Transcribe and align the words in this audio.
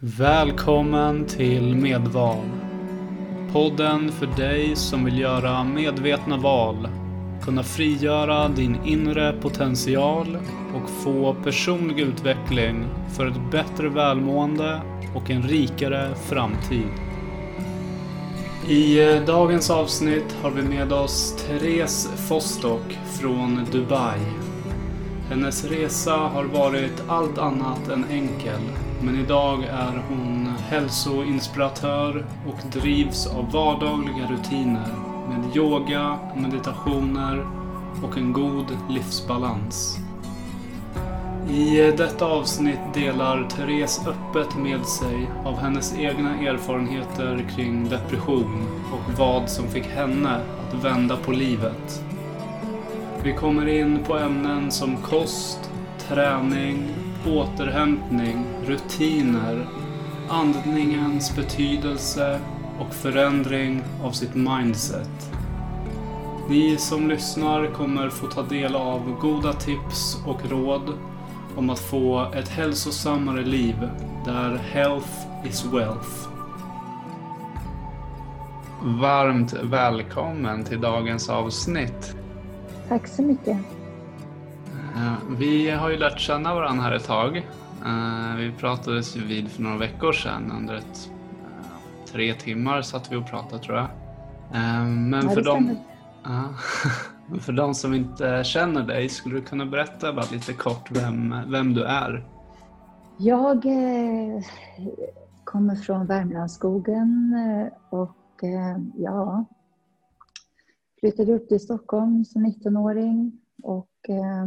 Välkommen 0.00 1.26
till 1.26 1.76
Medval. 1.76 2.44
Podden 3.52 4.12
för 4.12 4.26
dig 4.26 4.76
som 4.76 5.04
vill 5.04 5.18
göra 5.18 5.64
medvetna 5.64 6.36
val, 6.36 6.88
kunna 7.44 7.62
frigöra 7.62 8.48
din 8.48 8.76
inre 8.84 9.32
potential 9.32 10.38
och 10.74 10.90
få 10.90 11.34
personlig 11.44 12.00
utveckling 12.00 12.84
för 13.16 13.26
ett 13.26 13.50
bättre 13.50 13.88
välmående 13.88 14.80
och 15.14 15.30
en 15.30 15.42
rikare 15.42 16.14
framtid. 16.14 16.90
I 18.68 19.14
eh, 19.14 19.22
dagens 19.22 19.70
avsnitt 19.70 20.36
har 20.42 20.50
vi 20.50 20.62
med 20.62 20.92
oss 20.92 21.46
Therese 21.46 22.08
Fostock 22.28 22.98
från 23.20 23.66
Dubai. 23.72 24.20
Hennes 25.28 25.64
resa 25.64 26.16
har 26.16 26.44
varit 26.44 27.02
allt 27.08 27.38
annat 27.38 27.88
än 27.88 28.04
enkel, 28.10 28.60
men 29.06 29.20
idag 29.20 29.64
är 29.64 30.02
hon 30.08 30.54
hälsoinspiratör 30.68 32.26
och 32.46 32.80
drivs 32.80 33.26
av 33.26 33.52
vardagliga 33.52 34.26
rutiner 34.30 34.88
med 35.28 35.56
yoga, 35.56 36.18
meditationer 36.36 37.46
och 38.02 38.16
en 38.16 38.32
god 38.32 38.66
livsbalans. 38.88 39.98
I 41.50 41.92
detta 41.96 42.26
avsnitt 42.26 42.94
delar 42.94 43.48
Therese 43.48 44.00
öppet 44.06 44.56
med 44.56 44.86
sig 44.86 45.30
av 45.44 45.58
hennes 45.58 45.98
egna 45.98 46.38
erfarenheter 46.40 47.46
kring 47.56 47.88
depression 47.88 48.66
och 48.92 49.18
vad 49.18 49.50
som 49.50 49.68
fick 49.68 49.86
henne 49.86 50.34
att 50.36 50.84
vända 50.84 51.16
på 51.16 51.32
livet. 51.32 52.04
Vi 53.22 53.32
kommer 53.32 53.66
in 53.66 54.04
på 54.04 54.18
ämnen 54.18 54.70
som 54.70 54.96
kost, 54.96 55.70
träning, 55.98 57.05
återhämtning, 57.26 58.44
rutiner, 58.66 59.66
andningens 60.28 61.36
betydelse 61.36 62.40
och 62.80 62.94
förändring 62.94 63.82
av 64.02 64.10
sitt 64.10 64.34
mindset. 64.34 65.30
Ni 66.48 66.76
som 66.76 67.08
lyssnar 67.08 67.66
kommer 67.66 68.10
få 68.10 68.26
ta 68.26 68.42
del 68.42 68.74
av 68.74 69.16
goda 69.20 69.52
tips 69.52 70.18
och 70.26 70.50
råd 70.50 70.92
om 71.56 71.70
att 71.70 71.78
få 71.78 72.32
ett 72.34 72.48
hälsosammare 72.48 73.44
liv 73.44 73.90
där 74.24 74.56
health 74.56 75.26
is 75.44 75.64
wealth. 75.64 76.28
Varmt 78.82 79.52
välkommen 79.52 80.64
till 80.64 80.80
dagens 80.80 81.28
avsnitt. 81.28 82.16
Tack 82.88 83.06
så 83.06 83.22
mycket. 83.22 83.75
Vi 85.30 85.70
har 85.70 85.90
ju 85.90 85.96
lärt 85.96 86.18
känna 86.18 86.54
varandra 86.54 86.82
här 86.82 86.92
ett 86.92 87.04
tag. 87.04 87.36
Eh, 87.84 88.36
Vi 88.36 88.52
pratades 88.52 89.16
ju 89.16 89.24
vid 89.24 89.48
för 89.48 89.62
några 89.62 89.76
veckor 89.76 90.12
sedan 90.12 90.52
under 90.58 90.74
ett 90.74 91.10
eh, 91.42 92.06
tre 92.12 92.34
timmar 92.34 92.82
satt 92.82 93.12
vi 93.12 93.16
och 93.16 93.26
pratade 93.26 93.62
tror 93.62 93.76
jag. 93.76 93.84
Eh, 94.54 94.84
Men 94.86 95.12
Ja, 95.24 95.30
för 95.30 95.42
dem. 95.42 95.76
Men 97.28 97.40
för 97.40 97.52
de 97.52 97.74
som 97.74 97.94
inte 97.94 98.44
känner 98.44 98.82
dig, 98.82 99.08
skulle 99.08 99.34
du 99.34 99.42
kunna 99.42 99.66
berätta 99.66 100.12
bara 100.12 100.24
lite 100.32 100.52
kort 100.52 100.90
vem, 100.90 101.34
vem 101.46 101.74
du 101.74 101.84
är? 101.84 102.26
Jag 103.18 103.64
kommer 105.44 105.76
från 105.76 106.06
Värmlandsskogen 106.06 107.34
och 107.90 108.44
ja, 108.96 109.44
flyttade 111.00 111.34
upp 111.34 111.48
till 111.48 111.60
Stockholm 111.60 112.24
som 112.24 112.46
19-åring 112.46 113.32
och 113.62 113.90
eh, 114.08 114.46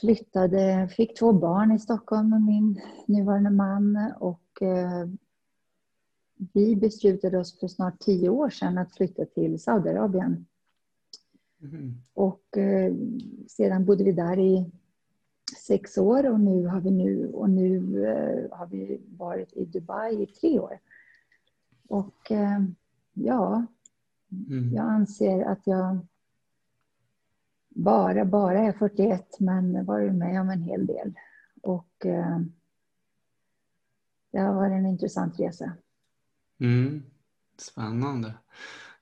flyttade, 0.00 0.88
fick 0.96 1.18
två 1.18 1.32
barn 1.32 1.72
i 1.72 1.78
Stockholm 1.78 2.30
med 2.30 2.42
min 2.42 2.80
nuvarande 3.06 3.50
man 3.50 4.12
och 4.20 4.62
eh, 4.62 5.08
vi 6.52 6.76
beslutade 6.76 7.38
oss 7.38 7.60
för 7.60 7.68
snart 7.68 8.00
tio 8.00 8.28
år 8.28 8.50
sedan 8.50 8.78
att 8.78 8.96
flytta 8.96 9.24
till 9.24 9.60
Saudiarabien. 9.60 10.46
Mm. 11.62 11.94
Och 12.14 12.56
eh, 12.56 12.94
sedan 13.48 13.84
bodde 13.84 14.04
vi 14.04 14.12
där 14.12 14.38
i 14.38 14.70
sex 15.66 15.98
år 15.98 16.30
och 16.30 16.40
nu 16.40 16.66
har 16.66 16.80
vi, 16.80 16.90
nu, 16.90 17.28
och 17.32 17.50
nu, 17.50 18.04
eh, 18.06 18.58
har 18.58 18.66
vi 18.66 19.00
varit 19.08 19.52
i 19.52 19.64
Dubai 19.64 20.22
i 20.22 20.26
tre 20.26 20.60
år. 20.60 20.78
Och 21.88 22.32
ja, 23.14 23.66
Mm. 24.30 24.74
jag 24.74 24.84
anser 24.86 25.44
att 25.44 25.66
jag 25.66 25.98
bara, 27.76 28.24
bara 28.24 28.58
är 28.58 28.72
41 28.72 29.40
men 29.40 29.84
varit 29.84 30.14
med 30.14 30.40
om 30.40 30.50
en 30.50 30.62
hel 30.62 30.86
del. 30.86 31.14
Och 31.62 32.06
eh, 32.06 32.38
det 34.32 34.38
har 34.38 34.54
varit 34.54 34.72
en 34.72 34.86
intressant 34.86 35.40
resa. 35.40 35.72
Mm. 36.60 37.02
Spännande. 37.58 38.34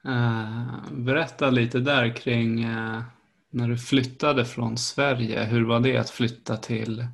Eh, 0.05 0.93
berätta 0.93 1.51
lite 1.51 1.81
där 1.81 2.17
kring 2.17 2.63
eh, 2.65 3.03
när 3.51 3.69
du 3.69 3.79
flyttade 3.79 4.45
från 4.45 4.79
Sverige. 4.79 5.45
Hur 5.45 5.65
var 5.65 5.81
det 5.81 5.97
att 5.97 6.11
flytta 6.11 6.57
till 6.57 7.07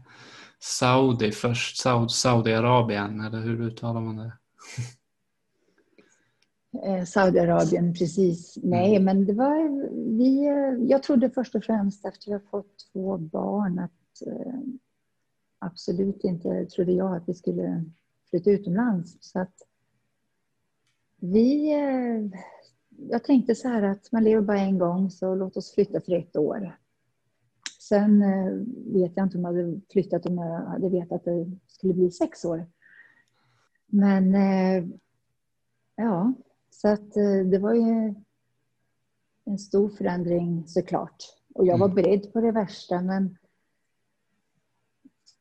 Saudi 0.59 1.33
först? 1.33 1.77
Saud- 1.87 2.09
Saudiarabien, 2.11 3.21
eller 3.21 3.41
hur 3.41 3.61
uttalar 3.61 4.01
man 4.01 4.17
det? 4.17 4.33
Eh, 6.73 7.05
Saudiarabien, 7.05 7.95
precis. 7.95 8.59
Nej, 8.63 9.01
men 9.01 9.25
det 9.27 9.33
var 9.33 9.69
vi. 10.17 10.47
eh, 10.47 10.89
Jag 10.91 11.03
trodde 11.03 11.31
först 11.31 11.55
och 11.55 11.65
främst 11.65 12.05
efter 12.07 12.35
att 12.35 12.43
ha 12.43 12.51
fått 12.51 12.77
två 12.93 13.19
barn 13.19 13.79
att 13.79 14.23
eh, 14.27 14.61
absolut 15.59 16.25
inte 16.25 16.67
trodde 16.67 16.93
jag 16.93 17.17
att 17.17 17.29
vi 17.29 17.35
skulle 17.35 17.85
flytta 18.31 18.51
utomlands. 18.51 19.17
Så 19.21 19.41
att 19.41 19.55
vi. 21.17 21.73
Eh, 21.73 22.41
jag 23.11 23.25
tänkte 23.25 23.55
så 23.55 23.69
här 23.69 23.83
att 23.83 24.13
man 24.13 24.25
lever 24.25 24.43
bara 24.43 24.61
en 24.61 24.79
gång 24.79 25.11
så 25.11 25.35
låt 25.35 25.57
oss 25.57 25.75
flytta 25.75 26.01
för 26.01 26.13
ett 26.13 26.37
år. 26.37 26.77
Sen 27.81 28.23
eh, 28.23 28.53
vet 28.95 29.13
jag 29.17 29.27
inte 29.27 29.39
om 29.39 29.45
jag 29.45 29.53
hade 29.53 29.81
flyttat 29.93 30.27
om 30.27 30.39
jag 30.39 30.61
hade 30.61 30.89
vetat 30.89 31.13
att 31.13 31.25
det 31.25 31.51
skulle 31.67 31.95
bli 31.95 32.11
sex 32.11 32.45
år. 32.45 32.67
Men 33.87 34.35
ja, 35.97 36.33
så 36.83 36.89
att 36.89 37.17
eh, 37.17 37.47
det 37.51 37.59
var 37.59 37.75
ju 37.75 38.15
en 39.45 39.59
stor 39.59 39.89
förändring 39.89 40.65
såklart. 40.67 41.25
Och 41.55 41.67
jag 41.67 41.79
var 41.79 41.87
Mm. 41.89 41.95
beredd 41.95 42.33
på 42.33 42.41
det 42.41 42.53
värsta 42.53 43.01
men 43.03 43.37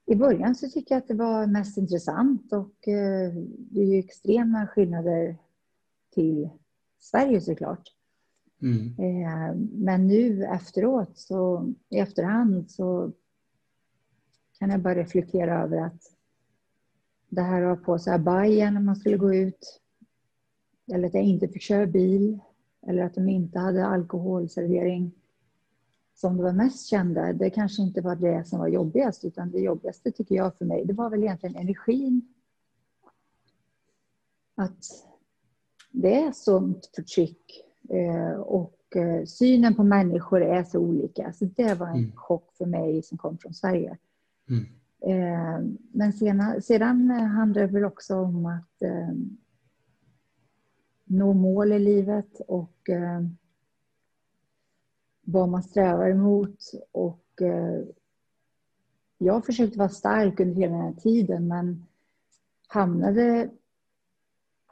i 0.05 0.15
början 0.15 0.55
så 0.55 0.69
tycker 0.69 0.95
jag 0.95 1.01
att 1.01 1.07
det 1.07 1.13
var 1.13 1.47
mest 1.47 1.77
intressant 1.77 2.53
och 2.53 2.87
eh, 2.87 3.33
det 3.57 3.81
är 3.81 3.85
ju 3.85 3.99
extrema 3.99 4.67
skillnader 4.67 5.37
till 6.13 6.49
Sverige 6.99 7.41
såklart. 7.41 7.95
Mm. 8.61 8.85
Eh, 8.87 9.55
Men 9.71 10.07
nu 10.07 10.45
efteråt, 10.45 11.17
så, 11.17 11.73
i 11.89 11.99
efterhand, 11.99 12.71
så 12.71 13.11
kan 14.59 14.69
jag 14.69 14.79
bara 14.81 14.95
reflektera 14.95 15.63
över 15.63 15.77
att 15.81 16.01
det 17.29 17.41
här 17.41 17.61
att 17.61 17.77
ha 17.79 17.85
på 17.85 17.99
sig 17.99 18.13
abaja 18.13 18.71
när 18.71 18.81
man 18.81 18.95
skulle 18.95 19.17
gå 19.17 19.33
ut, 19.33 19.81
eller 20.93 21.07
att 21.07 21.13
jag 21.13 21.23
inte 21.23 21.47
fick 21.47 21.61
köra 21.61 21.85
bil, 21.87 22.39
eller 22.87 23.03
att 23.03 23.15
de 23.15 23.29
inte 23.29 23.59
hade 23.59 23.85
alkoholservering 23.85 25.11
som 26.15 26.37
det 26.37 26.43
var 26.43 26.53
mest 26.53 26.87
kända, 26.87 27.33
det 27.33 27.49
kanske 27.49 27.81
inte 27.81 28.01
var 28.01 28.15
det 28.15 28.47
som 28.47 28.59
var 28.59 28.67
jobbigast, 28.67 29.25
utan 29.25 29.51
det 29.51 29.59
jobbigaste 29.59 30.11
tycker 30.11 30.35
jag 30.35 30.55
för 30.55 30.65
mig, 30.65 30.85
det 30.85 30.93
var 30.93 31.09
väl 31.09 31.23
egentligen 31.23 31.55
energin. 31.55 32.33
Att 34.55 34.85
det 35.91 36.15
är 36.21 36.31
sånt 36.31 36.89
förtryck 36.95 37.63
eh, 37.89 38.31
och 38.39 38.95
eh, 38.95 39.25
synen 39.25 39.75
på 39.75 39.83
människor 39.83 40.41
är 40.41 40.63
så 40.63 40.79
olika. 40.79 41.33
Så 41.33 41.45
det 41.45 41.73
var 41.73 41.87
en 41.87 41.95
Mm. 41.95 42.11
chock 42.15 42.53
för 42.57 42.65
mig 42.65 43.03
som 43.03 43.17
kom 43.17 43.37
från 43.37 43.53
Sverige. 43.53 43.97
Mm. 44.49 44.65
Eh, 45.01 45.61
Men 45.91 46.13
sedan, 46.13 46.61
sedan 46.61 47.09
handlar 47.09 47.61
det 47.61 47.67
väl 47.67 47.83
också 47.85 48.15
om 48.15 48.45
att 48.45 48.81
nå 51.09 51.33
mål 51.33 51.71
i 51.71 51.79
livet 51.79 52.39
och 52.47 52.89
eh, 52.89 53.21
vad 55.21 55.49
man 55.49 55.63
strävar 55.63 56.09
emot. 56.09 56.59
Och 56.91 57.41
eh, 57.41 57.83
jag 59.17 59.45
försökte 59.45 59.77
vara 59.79 59.89
stark 59.89 60.39
under 60.39 60.55
hela 60.55 60.73
den 60.75 60.81
här 60.81 60.93
tiden 60.93 61.47
men 61.47 61.85
hamnade 62.67 63.49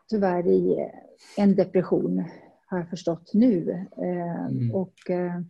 tyvärr 0.09 0.47
i 0.47 0.91
en 1.37 1.55
depression 1.55 2.23
har 2.65 2.77
jag 2.77 2.89
förstått 2.89 3.33
nu. 3.33 3.85
Eh, 3.97 4.27
Mm. 4.47 4.75
Och 4.75 5.09
eh, 5.09 5.41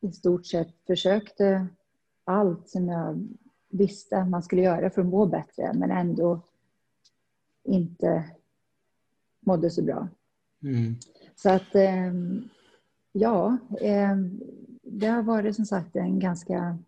i 0.00 0.12
stort 0.12 0.46
sett 0.46 0.74
försökte 0.86 1.66
allt 2.24 2.68
som 2.68 2.88
jag 2.88 3.28
visste 3.68 4.18
att 4.18 4.28
man 4.28 4.42
skulle 4.42 4.62
göra 4.62 4.90
för 4.90 5.00
att 5.00 5.06
må 5.06 5.26
bättre 5.26 5.72
men 5.74 5.90
ändå 5.90 6.40
inte 7.64 8.30
mådde 9.48 9.70
så 9.70 9.82
bra. 9.82 10.08
Mm. 10.62 10.96
Så 11.36 11.50
att 11.50 11.74
eh, 11.74 12.12
ja, 13.12 13.58
eh, 13.80 14.16
det 14.82 15.06
har 15.06 15.22
varit 15.22 15.56
som 15.56 15.64
sagt 15.64 15.96
en 15.96 16.18
ganska 16.18 16.78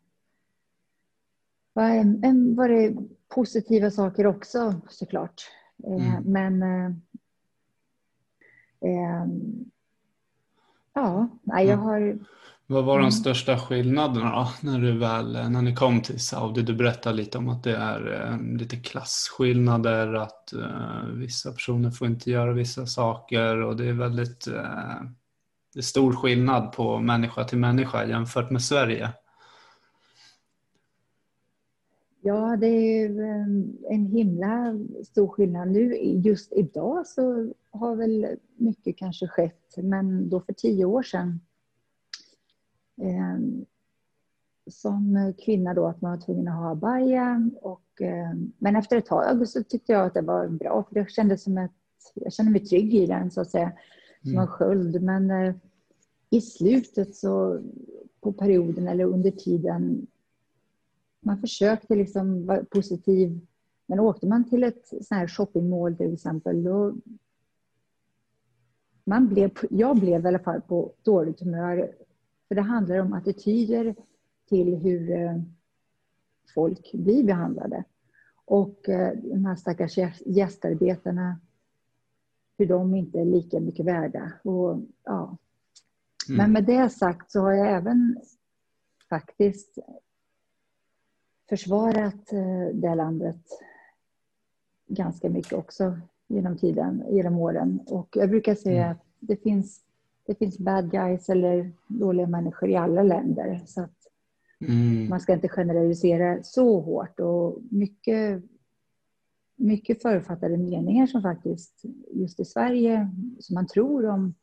var 1.72 2.68
det 2.68 2.96
positiva 3.28 3.90
saker 3.90 4.26
också 4.26 4.80
såklart. 4.88 5.42
Eh, 5.84 6.06
mm. 6.06 6.22
Men 6.24 6.64
ja, 10.94 11.28
jag 11.44 11.76
har 11.76 12.18
vad 12.70 12.84
var 12.84 12.94
de 12.94 13.02
mm. 13.02 13.12
största 13.12 13.58
skillnaderna 13.58 14.31
då, 14.31 14.70
när, 14.70 14.78
du 14.78 14.99
väl, 14.99 15.32
när 15.32 15.62
ni 15.62 15.75
kom 15.75 16.02
till 16.02 16.20
Saudi? 16.20 16.62
Du 16.62 16.75
berättade 16.75 17.17
lite 17.17 17.38
om 17.38 17.49
att 17.49 17.64
det 17.64 17.76
är 17.76 18.31
eh, 18.31 18.58
lite 18.58 18.76
klasskillnader, 18.76 20.14
att 20.14 20.52
eh, 20.52 21.06
vissa 21.12 21.52
personer 21.52 21.90
får 21.90 22.06
inte 22.06 22.31
göra 22.31 22.52
vissa 22.52 22.87
saker 22.87 23.62
och 23.62 23.76
det 23.76 23.88
är 23.88 23.93
väldigt 23.93 24.46
eh, 24.46 25.02
det 25.75 25.81
är 25.81 25.82
stor 25.82 26.12
skillnad 26.12 26.72
på 26.72 26.99
människa 26.99 27.44
till 27.44 27.58
människa 27.58 28.06
jämfört 28.06 28.50
med 28.50 28.62
Sverige. 28.62 29.12
Ja, 32.23 32.56
det 32.56 32.66
är 32.66 33.20
eh, 33.20 33.46
en 33.94 34.06
himla 34.06 34.75
stor 35.05 35.28
skillnad. 35.28 35.70
Nu 35.70 35.94
just 36.25 36.52
idag 36.52 37.06
så 37.06 37.52
har 37.70 37.96
väl 37.96 38.26
mycket 38.56 38.96
kanske 38.96 39.28
skett, 39.28 39.75
men 39.76 40.28
då 40.28 40.40
för 40.40 40.52
tio 40.52 40.84
år 40.84 41.02
sedan 41.02 41.40
som 44.70 45.32
kvinna 45.44 45.75
då 45.75 45.87
att 45.87 46.00
man 46.00 46.11
var 46.11 46.19
tvungen 46.19 46.49
att 46.49 46.55
ha 46.55 46.70
abaya. 46.70 47.50
Och, 47.62 48.02
eh, 48.02 48.35
men 48.58 48.76
efter 48.76 48.97
ett 48.97 49.06
tag 49.06 49.49
så 49.49 49.62
tyckte 49.62 49.93
jag 49.93 50.06
att 50.06 50.14
det 50.14 50.23
var 50.23 50.49
bra 50.49 50.82
för 50.88 50.94
det 50.94 51.11
kändes 51.11 51.43
som 51.43 51.58
att 51.58 51.70
jag 52.14 52.32
kände 52.32 52.52
mig 52.52 52.64
trygg 52.64 52.94
i 52.94 53.06
den 53.06 53.31
så 53.31 53.41
att 53.41 53.50
säga. 53.50 53.73
Som 54.23 54.31
mm. 54.31 54.43
en 54.43 54.47
sköld. 54.47 55.02
Men 55.02 55.31
eh, 55.31 55.55
i 56.31 56.41
slutet 56.41 57.14
så 57.14 57.61
på 58.20 58.32
perioden 58.32 58.88
eller 58.88 59.05
under 59.05 59.31
tiden 59.31 60.06
man 61.20 61.41
försökte 61.41 61.94
liksom 61.94 62.47
vara 62.47 62.64
positiv. 62.64 63.41
Men 63.87 64.00
åkte 64.00 64.26
man 64.26 64.50
till 64.50 64.64
ett 64.64 64.87
sånt 64.87 65.11
här 65.11 65.29
shoppingmål 65.29 65.97
till 65.97 66.14
exempel 66.14 66.62
då 66.64 66.94
man 69.05 69.29
blev, 69.29 69.50
jag 69.70 69.97
blev 69.97 70.25
i 70.25 70.29
alla 70.29 70.38
fall 70.38 70.61
på 70.61 70.93
dåligt 71.02 71.41
humör 71.41 71.93
för 72.50 72.55
det 72.55 72.62
handlar 72.62 72.99
om 72.99 73.12
attityder 73.12 73.94
till 74.49 74.76
hur 74.76 75.11
eh, 75.11 75.41
folk 76.55 76.93
blir 76.93 77.25
behandlade. 77.25 77.85
Och 78.44 78.88
eh, 78.88 79.12
de 79.17 79.44
här 79.44 79.56
stackars 79.56 79.99
gästarbetarna, 80.26 81.41
hur 82.58 82.67
de 82.67 82.94
inte 82.94 83.20
är 83.20 83.25
lika 83.25 83.61
mycket 83.61 83.87
värda. 83.87 84.32
Och, 84.44 84.81
ja. 85.05 85.37
Mm. 86.29 86.37
Men 86.37 86.52
med 86.52 86.64
det 86.64 86.91
sagt 86.91 87.31
så 87.32 87.41
har 87.41 87.52
jag 87.52 87.76
även 87.76 88.20
faktiskt 89.08 89.79
försvarat 91.49 92.32
eh, 92.32 92.75
det 92.75 92.94
landet 92.94 93.47
ganska 94.87 95.29
mycket 95.29 95.52
också 95.52 96.00
genom 96.26 96.58
tiden, 96.58 97.05
genom 97.11 97.38
åren. 97.38 97.81
Och 97.87 98.08
jag 98.12 98.29
brukar 98.31 98.55
säga 98.55 98.85
mm. 98.85 98.93
att 98.93 99.05
det 99.19 99.37
finns 99.37 99.89
det 100.26 100.34
finns 100.34 100.58
bad 100.58 100.90
guys 100.90 101.28
eller 101.28 101.72
dåliga 101.87 102.26
människor 102.26 102.70
i 102.70 102.76
alla 102.76 103.02
länder. 103.02 103.62
Så 103.67 103.81
att 103.81 103.96
mm. 104.61 105.08
Man 105.08 105.20
ska 105.20 105.32
inte 105.32 105.49
generalisera 105.49 106.43
så 106.43 106.81
hårt. 106.81 107.20
Och 107.20 107.58
mycket, 107.70 108.43
mycket 109.56 110.02
författade 110.02 110.56
meningar 110.56 111.06
som 111.06 111.22
faktiskt 111.22 111.82
just 112.11 112.40
i 112.40 112.44
Sverige, 112.44 113.11
som 113.38 113.55
man 113.55 113.67
tror 113.67 114.06
om 114.06 114.34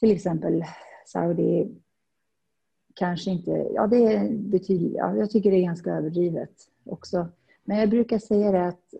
till 0.00 0.10
exempel 0.10 0.64
Saudi, 1.06 1.68
kanske 2.94 3.30
inte... 3.30 3.50
Ja, 3.74 3.86
det 3.86 4.30
betyder, 4.32 4.98
ja, 4.98 5.16
jag 5.16 5.30
tycker 5.30 5.50
det 5.50 5.56
är 5.56 5.64
ganska 5.64 5.90
överdrivet 5.90 6.52
också. 6.84 7.28
Men 7.64 7.78
jag 7.78 7.90
brukar 7.90 8.18
säga 8.18 8.52
det 8.52 8.66
att 8.66 8.94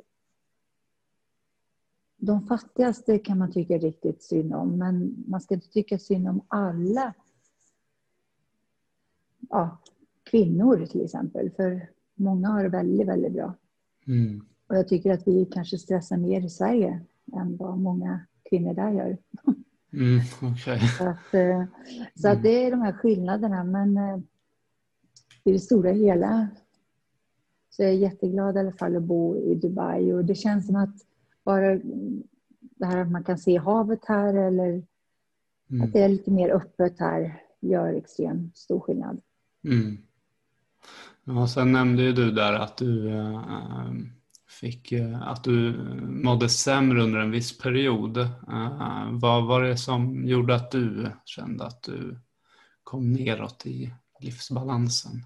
de 2.24 2.46
fattigaste 2.46 3.18
kan 3.18 3.38
man 3.38 3.52
tycka 3.52 3.78
riktigt 3.78 4.22
synd 4.22 4.54
om, 4.54 4.78
men 4.78 5.24
man 5.28 5.40
ska 5.40 5.54
inte 5.54 5.68
tycka 5.68 5.98
synd 5.98 6.28
om 6.28 6.40
alla 6.48 7.14
ja, 9.50 9.78
kvinnor 10.22 10.86
till 10.86 11.04
exempel. 11.04 11.50
För 11.50 11.88
många 12.14 12.48
har 12.48 12.62
det 12.62 12.68
väldigt, 12.68 13.08
väldigt 13.08 13.32
bra. 13.32 13.54
Mm. 14.06 14.44
Och 14.66 14.76
jag 14.76 14.88
tycker 14.88 15.12
att 15.12 15.28
vi 15.28 15.44
kanske 15.44 15.78
stressar 15.78 16.16
mer 16.16 16.40
i 16.40 16.50
Sverige 16.50 17.00
än 17.32 17.56
vad 17.56 17.78
många 17.78 18.20
kvinnor 18.50 18.74
där 18.74 18.90
gör. 18.90 19.18
Mm, 19.92 20.20
okay. 20.52 20.78
Så, 20.98 21.08
att, 21.08 21.34
eh, 21.34 21.64
så 22.14 22.28
att 22.28 22.34
mm. 22.34 22.42
det 22.42 22.66
är 22.66 22.70
de 22.70 22.80
här 22.80 22.92
skillnaderna. 22.92 23.64
Men 23.64 23.96
eh, 23.96 24.18
i 25.44 25.52
det 25.52 25.58
stora 25.58 25.90
hela 25.90 26.48
så 27.70 27.82
är 27.82 27.86
jag 27.86 27.96
jätteglad 27.96 28.56
i 28.56 28.58
alla 28.58 28.72
fall 28.72 28.96
att 28.96 29.02
bo 29.02 29.36
i 29.36 29.54
Dubai. 29.54 30.12
Och 30.12 30.24
det 30.24 30.34
känns 30.34 30.66
som 30.66 30.76
att 30.76 31.11
bara 31.44 31.74
det 32.60 32.86
här 32.86 32.98
att 32.98 33.10
man 33.10 33.24
kan 33.24 33.38
se 33.38 33.58
havet 33.58 34.04
här 34.04 34.34
eller 34.34 34.82
mm. 35.70 35.82
att 35.82 35.92
det 35.92 36.02
är 36.02 36.08
lite 36.08 36.30
mer 36.30 36.50
öppet 36.50 37.00
här 37.00 37.42
gör 37.60 37.94
extremt 37.94 38.56
stor 38.56 38.80
skillnad. 38.80 39.20
Mm. 39.64 39.98
Ja, 41.24 41.48
sen 41.48 41.72
nämnde 41.72 42.02
ju 42.02 42.12
du 42.12 42.30
där 42.30 42.52
att 42.52 42.76
du 42.76 43.08
äh, 43.08 43.42
fick 44.60 44.92
äh, 44.92 45.22
att 45.22 45.44
du 45.44 45.72
mådde 46.00 46.48
sämre 46.48 47.02
under 47.02 47.18
en 47.18 47.30
viss 47.30 47.58
period. 47.58 48.16
Äh, 48.16 49.10
vad 49.10 49.46
var 49.46 49.62
det 49.62 49.76
som 49.76 50.26
gjorde 50.26 50.54
att 50.54 50.70
du 50.70 51.10
kände 51.24 51.64
att 51.64 51.82
du 51.82 52.18
kom 52.82 53.12
neråt 53.12 53.66
i 53.66 53.94
livsbalansen? 54.20 55.24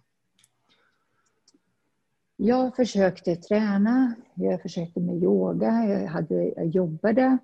Jag 2.36 2.76
försökte 2.76 3.36
träna, 3.36 4.14
jag 4.34 4.62
försökte 4.62 5.00
med 5.00 5.22
yoga, 5.22 5.84
jag, 5.84 6.06
hade, 6.08 6.52
jag 6.56 6.66
jobbade. 6.66 7.38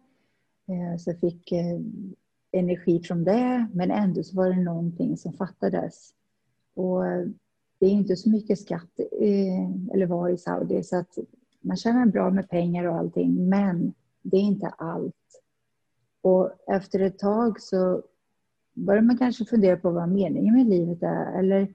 Eh, 0.68 0.98
så 0.98 1.10
jag 1.10 1.20
fick 1.20 1.52
eh, 1.52 1.80
energi 2.52 3.02
från 3.02 3.24
det, 3.24 3.66
men 3.74 3.90
ändå 3.90 4.22
så 4.22 4.36
var 4.36 4.48
det 4.48 4.62
någonting 4.62 5.16
som 5.16 5.32
fattades. 5.32 6.10
Och 6.74 7.06
eh, 7.06 7.26
det 7.78 7.86
är 7.86 7.90
inte 7.90 8.16
så 8.16 8.30
mycket 8.30 8.58
skatt, 8.58 9.00
eller 9.92 10.06
var 10.06 10.28
i 10.28 10.38
Saudi, 10.38 10.82
så 10.82 10.96
att 10.96 11.18
man 11.60 11.76
tjänar 11.76 12.06
bra 12.06 12.30
med 12.30 12.48
pengar 12.48 12.84
och 12.84 12.96
allting, 12.96 13.48
men 13.48 13.94
det 14.22 14.36
är 14.36 14.40
inte 14.40 14.68
allt. 14.68 15.14
Och 16.20 16.50
efter 16.66 17.00
ett 17.00 17.18
tag 17.18 17.60
så 17.60 18.02
börjar 18.74 19.02
man 19.02 19.18
kanske 19.18 19.44
fundera 19.44 19.76
på 19.76 19.90
vad 19.90 20.08
meningen 20.08 20.54
med 20.54 20.66
livet 20.66 21.02
är, 21.02 21.38
eller 21.38 21.74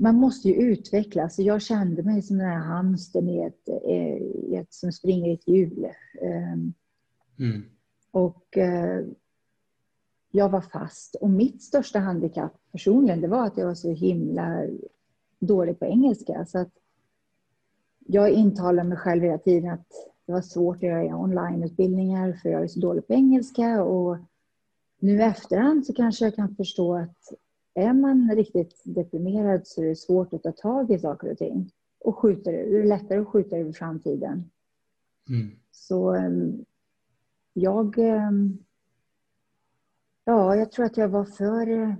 man 0.00 0.16
måste 0.16 0.48
ju 0.48 0.54
utvecklas. 0.54 1.38
Jag 1.38 1.62
kände 1.62 2.02
mig 2.02 2.22
som 2.22 2.38
den 2.38 2.46
här 2.46 2.58
hamstern 2.58 3.28
i 3.28 3.42
ett, 3.42 3.68
i 4.48 4.56
ett, 4.56 4.72
som 4.72 4.92
springer 4.92 5.30
i 5.30 5.34
ett 5.34 5.48
hjul. 5.48 5.88
Ehm, 6.22 6.72
mm. 7.38 7.64
Och 8.10 8.58
eh, 8.58 9.04
jag 10.30 10.48
var 10.48 10.60
fast. 10.60 11.14
Och 11.14 11.30
mitt 11.30 11.62
största 11.62 11.98
handikapp 11.98 12.52
personligen, 12.72 13.20
det 13.20 13.28
var 13.28 13.46
att 13.46 13.56
jag 13.56 13.66
var 13.66 13.74
så 13.74 13.90
himla 13.90 14.66
dålig 15.38 15.78
på 15.78 15.84
engelska. 15.84 16.46
Så 16.46 16.58
att 16.58 16.72
jag 18.06 18.30
intalar 18.30 18.84
mig 18.84 18.98
själv 18.98 19.22
hela 19.22 19.38
tiden 19.38 19.70
att 19.70 19.88
det 20.26 20.32
var 20.32 20.42
svårt 20.42 20.76
att 20.76 20.82
göra 20.82 21.16
onlineutbildningar 21.16 22.32
för 22.32 22.48
jag 22.48 22.62
är 22.62 22.68
så 22.68 22.80
dålig 22.80 23.06
på 23.06 23.12
engelska. 23.12 23.82
Och 23.82 24.16
nu 24.98 25.18
i 25.18 25.22
efterhand 25.22 25.86
så 25.86 25.92
kanske 25.92 26.24
jag 26.24 26.34
kan 26.34 26.56
förstå 26.56 26.94
att 26.94 27.32
är 27.74 27.92
man 27.92 28.30
riktigt 28.34 28.82
deprimerad 28.84 29.66
så 29.66 29.82
är 29.82 29.86
det 29.86 29.96
svårt 29.96 30.32
att 30.32 30.42
ta 30.42 30.52
tag 30.52 30.90
i 30.90 30.98
saker 30.98 31.30
och 31.30 31.38
ting. 31.38 31.70
Och 31.98 32.18
skjuta 32.18 32.50
det, 32.50 32.70
det 32.70 32.78
är 32.78 32.84
lättare 32.84 33.18
att 33.18 33.28
skjuta 33.28 33.56
det 33.56 33.62
över 33.62 33.72
framtiden. 33.72 34.50
Mm. 35.28 35.50
Så 35.70 36.14
ehm, 36.14 36.64
jag... 37.52 37.98
Ehm, 37.98 38.58
ja, 40.24 40.56
jag 40.56 40.72
tror 40.72 40.84
att 40.84 40.96
jag 40.96 41.08
var 41.08 41.24
för, 41.24 41.96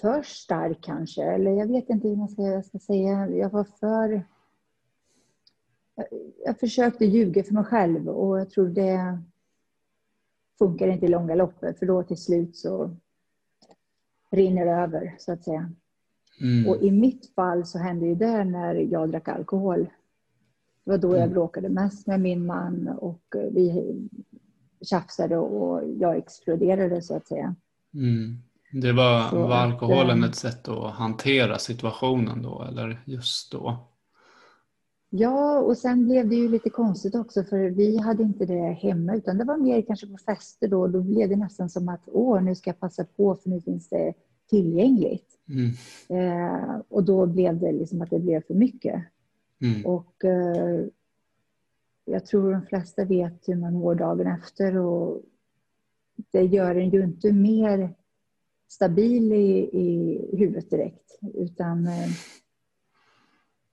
för 0.00 0.22
stark 0.22 0.78
kanske. 0.80 1.22
Eller 1.22 1.50
jag 1.50 1.66
vet 1.66 1.90
inte 1.90 2.08
hur 2.08 2.16
man 2.16 2.28
ska, 2.28 2.42
jag 2.42 2.64
ska 2.64 2.78
säga. 2.78 3.30
Jag 3.30 3.50
var 3.50 3.64
för... 3.64 4.26
Jag 6.44 6.58
försökte 6.58 7.04
ljuga 7.04 7.42
för 7.42 7.54
mig 7.54 7.64
själv 7.64 8.08
och 8.08 8.40
jag 8.40 8.50
tror 8.50 8.68
det 8.68 9.22
funkar 10.58 10.88
inte 10.88 11.06
i 11.06 11.08
långa 11.08 11.34
loppet. 11.34 11.78
För 11.78 11.86
då 11.86 12.02
till 12.02 12.22
slut 12.22 12.56
så 12.56 12.96
rinner 14.30 14.66
över, 14.66 15.14
så 15.18 15.32
att 15.32 15.44
säga. 15.44 15.70
Mm. 16.40 16.68
Och 16.68 16.82
i 16.82 16.90
mitt 16.90 17.34
fall 17.34 17.66
så 17.66 17.78
hände 17.78 18.06
ju 18.06 18.14
det 18.14 18.44
när 18.44 18.74
jag 18.74 19.10
drack 19.10 19.28
alkohol. 19.28 19.86
Det 20.84 20.90
var 20.90 20.98
då 20.98 21.08
jag 21.08 21.22
mm. 21.22 21.32
bråkade 21.32 21.68
mest 21.68 22.06
med 22.06 22.20
min 22.20 22.46
man 22.46 22.88
och 22.88 23.22
vi 23.50 23.96
tjafsade 24.82 25.36
och 25.36 25.82
jag 25.98 26.16
exploderade 26.16 27.02
så 27.02 27.16
att 27.16 27.28
säga. 27.28 27.54
Mm. 27.94 28.38
Det 28.72 28.92
var, 28.92 29.30
var 29.32 29.56
alkoholen 29.56 30.18
att, 30.18 30.24
eh, 30.24 30.30
ett 30.30 30.36
sätt 30.36 30.68
att 30.68 30.94
hantera 30.94 31.58
situationen 31.58 32.42
då 32.42 32.64
eller 32.68 33.00
just 33.04 33.52
då? 33.52 33.89
Ja, 35.12 35.60
och 35.60 35.78
sen 35.78 36.04
blev 36.06 36.28
det 36.28 36.34
ju 36.34 36.48
lite 36.48 36.70
konstigt 36.70 37.14
också 37.14 37.44
för 37.44 37.70
vi 37.70 37.98
hade 37.98 38.22
inte 38.22 38.46
det 38.46 38.72
hemma 38.72 39.14
utan 39.14 39.38
det 39.38 39.44
var 39.44 39.56
mer 39.56 39.82
kanske 39.82 40.06
på 40.06 40.16
fester 40.16 40.68
då. 40.68 40.86
Då 40.86 41.00
blev 41.00 41.28
det 41.28 41.36
nästan 41.36 41.70
som 41.70 41.88
att 41.88 42.02
åh, 42.06 42.42
nu 42.42 42.54
ska 42.54 42.70
jag 42.70 42.80
passa 42.80 43.04
på 43.04 43.34
för 43.34 43.50
nu 43.50 43.60
finns 43.60 43.88
det 43.88 44.14
tillgängligt. 44.50 45.38
Mm. 45.48 45.70
Eh, 46.08 46.80
och 46.88 47.04
då 47.04 47.26
blev 47.26 47.60
det 47.60 47.72
liksom 47.72 48.02
att 48.02 48.10
det 48.10 48.18
blev 48.18 48.42
för 48.46 48.54
mycket. 48.54 49.04
Mm. 49.62 49.86
Och 49.86 50.24
eh, 50.24 50.86
jag 52.04 52.26
tror 52.26 52.52
de 52.52 52.66
flesta 52.66 53.04
vet 53.04 53.48
hur 53.48 53.56
man 53.56 53.74
mår 53.74 53.94
dagen 53.94 54.26
efter 54.26 54.76
och 54.76 55.22
det 56.30 56.44
gör 56.44 56.74
en 56.74 56.90
ju 56.90 57.04
inte 57.04 57.32
mer 57.32 57.94
stabil 58.68 59.32
i, 59.32 59.70
i 59.72 60.20
huvudet 60.36 60.70
direkt. 60.70 61.18
Utan 61.34 61.86
eh, 61.86 62.08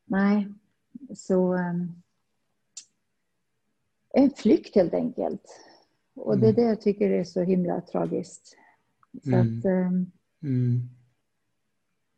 nej, 0.06 0.48
så 1.16 1.54
eh, 1.54 1.74
en 4.14 4.30
flykt 4.30 4.76
helt 4.76 4.94
enkelt. 4.94 5.42
Och 6.16 6.40
det 6.40 6.48
är 6.48 6.54
det 6.54 6.62
jag 6.62 6.82
tycker 6.82 7.10
är 7.10 7.24
så 7.24 7.42
himla 7.42 7.82
tragiskt. 7.82 8.56
Så 9.24 9.30
Mm. 9.32 9.60
att, 9.60 9.66
eh, 9.66 9.92
Mm. 10.44 10.82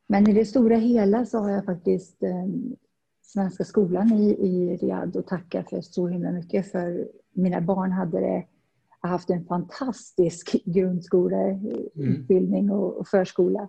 men 0.07 0.29
i 0.29 0.33
det 0.33 0.45
stora 0.45 0.75
hela 0.77 1.25
så 1.25 1.39
har 1.39 1.49
jag 1.49 1.65
faktiskt 1.65 2.23
eh, 2.23 2.45
Svenska 3.21 3.63
skolan 3.65 4.11
i, 4.13 4.29
i 4.29 4.77
Riyadh 4.77 5.17
att 5.19 5.27
tacka 5.27 5.63
för 5.63 5.81
så 5.81 6.07
himla 6.07 6.31
mycket. 6.31 6.71
För 6.71 7.07
mina 7.33 7.61
barn 7.61 7.91
hade 7.91 8.19
det, 8.19 8.45
haft 9.01 9.29
en 9.29 9.45
fantastisk 9.45 10.55
grundskoleutbildning 10.65 12.71
och, 12.71 12.97
och 12.97 13.07
förskola. 13.07 13.67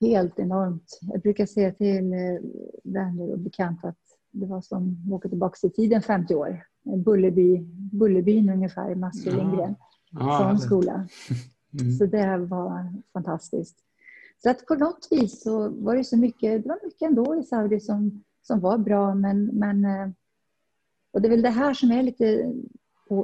Helt 0.00 0.38
enormt. 0.38 0.98
Jag 1.00 1.20
brukar 1.20 1.46
säga 1.46 1.72
till 1.72 2.12
eh, 2.12 2.38
vänner 2.84 3.32
och 3.32 3.38
bekanta 3.38 3.88
att 3.88 4.03
det 4.34 4.46
var 4.46 4.60
som 4.60 5.02
att 5.06 5.12
åka 5.12 5.28
tillbaka 5.28 5.66
i 5.66 5.70
tiden 5.70 6.02
50 6.02 6.34
år. 6.34 6.62
Bullerby, 7.04 7.58
Bullerbyn 7.92 8.48
ungefär, 8.50 8.94
Mats 8.94 9.26
Ja. 9.26 9.32
Lindgren. 9.36 9.74
Ja, 10.10 10.38
Sån 10.38 10.58
skola. 10.58 11.08
Mm. 11.80 11.92
Så 11.92 12.06
det 12.06 12.18
här 12.18 12.38
var 12.38 12.92
fantastiskt. 13.12 13.76
Så 14.42 14.50
att 14.50 14.66
på 14.66 14.74
något 14.74 15.08
vis 15.10 15.42
så 15.42 15.68
var 15.68 15.96
det 15.96 16.04
så 16.04 16.16
mycket, 16.16 16.62
det 16.62 16.68
var 16.68 16.78
mycket 16.84 17.02
ändå 17.08 17.36
i 17.36 17.42
Saudi 17.42 17.80
som, 17.80 18.24
som 18.42 18.60
var 18.60 18.78
bra 18.78 19.14
men, 19.14 19.44
men 19.46 19.84
eh, 19.84 20.08
och 21.12 21.20
det 21.22 21.28
är 21.28 21.30
väl 21.30 21.42
det 21.42 21.50
här 21.50 21.74
som 21.74 21.90
är 21.90 22.02
lite 22.02 22.52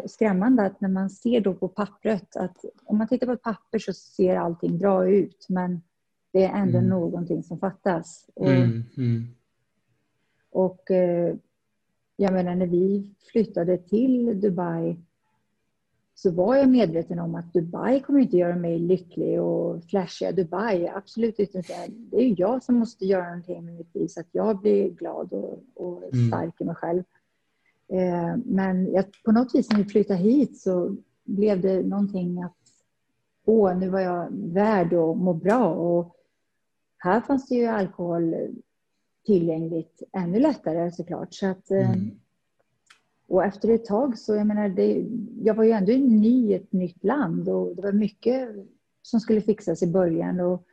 skrämmande 0.06 0.62
att 0.66 0.80
när 0.80 0.88
man 0.88 1.10
ser 1.10 1.40
då 1.40 1.54
på 1.54 1.68
pappret 1.68 2.36
att 2.36 2.64
om 2.84 2.98
man 2.98 3.08
tittar 3.08 3.26
på 3.26 3.32
ett 3.32 3.42
papper 3.42 3.78
så 3.78 3.92
ser 3.92 4.36
allting 4.36 4.78
bra 4.78 5.08
ut 5.08 5.46
men 5.48 5.82
det 6.32 6.44
är 6.44 6.54
ändå 6.62 6.78
Mm. 6.78 6.90
någonting 6.90 7.42
som 7.42 7.58
fattas. 7.58 8.26
Och, 8.34 8.50
Mm. 8.50 8.82
Mm. 8.96 9.26
Och 10.50 10.90
eh, 10.90 11.34
jag 12.16 12.32
menar 12.32 12.54
när 12.54 12.66
vi 12.66 13.10
flyttade 13.32 13.78
till 13.78 14.40
Dubai 14.40 14.96
så 16.14 16.30
var 16.30 16.56
jag 16.56 16.68
medveten 16.68 17.18
om 17.18 17.34
att 17.34 17.52
Dubai 17.52 18.00
kommer 18.00 18.20
inte 18.20 18.36
göra 18.36 18.56
mig 18.56 18.78
lycklig 18.78 19.40
och 19.42 19.84
flashiga 19.84 20.32
Dubai. 20.32 20.88
Absolut 20.88 21.38
inte. 21.38 21.62
Det 21.88 22.16
är 22.16 22.22
ju 22.22 22.34
jag 22.38 22.62
som 22.62 22.74
måste 22.74 23.06
göra 23.06 23.24
någonting 23.24 23.64
med 23.64 23.74
mitt 23.74 23.94
liv 23.94 24.06
så 24.06 24.20
att 24.20 24.28
jag 24.32 24.58
blir 24.60 24.90
glad 24.90 25.32
och, 25.32 25.58
och 25.74 26.02
Mm. 26.12 26.28
stark 26.28 26.60
i 26.60 26.64
mig 26.64 26.74
själv. 26.74 27.02
Eh, 27.88 28.36
men 28.44 28.92
jag, 28.92 29.04
på 29.24 29.32
något 29.32 29.54
vis 29.54 29.70
när 29.70 29.78
vi 29.78 29.84
flyttade 29.84 30.18
hit 30.20 30.60
så 30.60 30.96
blev 31.24 31.60
det 31.60 31.82
någonting 31.82 32.42
att 32.42 32.56
åh, 33.44 33.78
nu 33.78 33.88
var 33.88 34.00
jag 34.00 34.28
värd 34.32 34.92
att 34.92 35.16
må 35.16 35.34
bra. 35.34 35.74
Och 35.74 36.16
här 36.98 37.20
fanns 37.20 37.48
det 37.48 37.54
ju 37.54 37.66
alkohol 37.66 38.34
tillgängligt 39.26 40.02
ännu 40.12 40.38
lättare 40.38 40.90
såklart. 40.92 41.34
Så 41.34 41.46
att, 41.46 41.70
eh, 41.70 41.90
Mm. 41.90 42.10
och 43.28 43.44
efter 43.44 43.68
ett 43.68 43.84
tag 43.84 44.18
så, 44.18 44.34
jag 44.34 44.46
menar, 44.46 44.68
det, 44.68 45.06
jag 45.42 45.54
var 45.54 45.64
ju 45.64 45.70
ändå 45.70 45.92
ny 45.92 46.50
i 46.50 46.54
ett 46.54 46.72
nytt 46.72 47.04
land 47.04 47.48
och 47.48 47.76
det 47.76 47.82
var 47.82 47.92
mycket 47.92 48.48
som 49.02 49.20
skulle 49.20 49.40
fixas 49.40 49.82
i 49.82 49.86
början 49.92 50.40
och, 50.40 50.64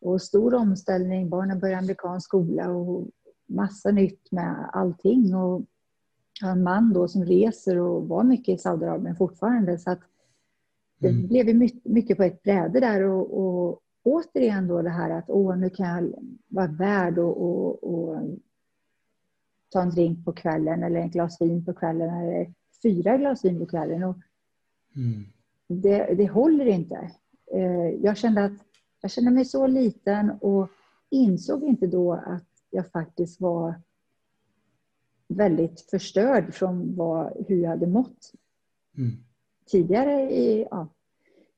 och 0.00 0.22
stor 0.22 0.54
omställning. 0.54 1.28
Barnen 1.28 1.60
började 1.60 1.78
amerikansk 1.78 2.26
skola 2.28 2.70
och 2.70 3.08
massa 3.46 3.90
nytt 3.90 4.32
med 4.32 4.70
allting. 4.72 5.34
Och 5.34 5.62
jag 6.40 6.48
har 6.48 6.52
en 6.56 6.62
man 6.62 6.92
då 6.92 7.08
som 7.08 7.24
reser 7.24 7.78
och 7.78 8.08
var 8.08 8.24
mycket 8.24 8.54
i 8.54 8.58
Saudiarabien 8.58 9.16
fortfarande. 9.16 9.78
Så 9.78 9.90
att 9.90 10.00
det 10.98 11.08
Mm. 11.08 11.26
blev 11.26 11.70
mycket 11.84 12.16
på 12.16 12.22
ett 12.22 12.42
bräde 12.42 12.80
där 12.80 13.02
och, 13.02 13.38
och 13.44 13.80
återigen 14.04 14.66
då 14.68 14.82
det 14.82 14.90
här 14.90 15.10
att 15.10 15.24
åh, 15.30 15.56
nu 15.56 15.70
kan 15.70 15.86
jag 15.88 16.14
vara 16.48 16.66
värd 16.66 17.18
och, 17.18 17.42
och, 17.42 17.84
och 17.84 18.20
ta 19.68 19.82
en 19.82 19.90
drink 19.90 20.24
på 20.24 20.32
kvällen 20.32 20.82
eller 20.82 21.00
ett 21.00 21.12
glas 21.12 21.40
vin 21.40 21.64
på 21.64 21.74
kvällen 21.74 22.14
eller 22.14 22.54
fyra 22.82 23.16
glas 23.16 23.44
vin 23.44 23.58
på 23.58 23.66
kvällen. 23.66 24.02
Och 24.02 24.16
Mm. 24.96 25.24
det, 25.68 26.14
det 26.14 26.26
håller 26.30 26.66
inte. 26.66 27.10
Eh, 27.52 27.88
Jag 27.88 28.16
kände 28.16 28.44
att 28.44 28.52
jag 29.00 29.10
kände 29.10 29.30
mig 29.30 29.44
så 29.44 29.66
liten 29.66 30.30
och 30.30 30.68
insåg 31.10 31.64
inte 31.64 31.86
då 31.86 32.12
att 32.12 32.48
jag 32.70 32.90
faktiskt 32.90 33.40
var 33.40 33.74
väldigt 35.28 35.80
förstörd 35.80 36.54
från 36.54 36.96
vad, 36.96 37.44
hur 37.48 37.56
jag 37.56 37.70
hade 37.70 37.86
mått 37.86 38.32
Mm. 38.96 39.10
tidigare 39.66 40.32
i, 40.32 40.66
ja, 40.70 40.88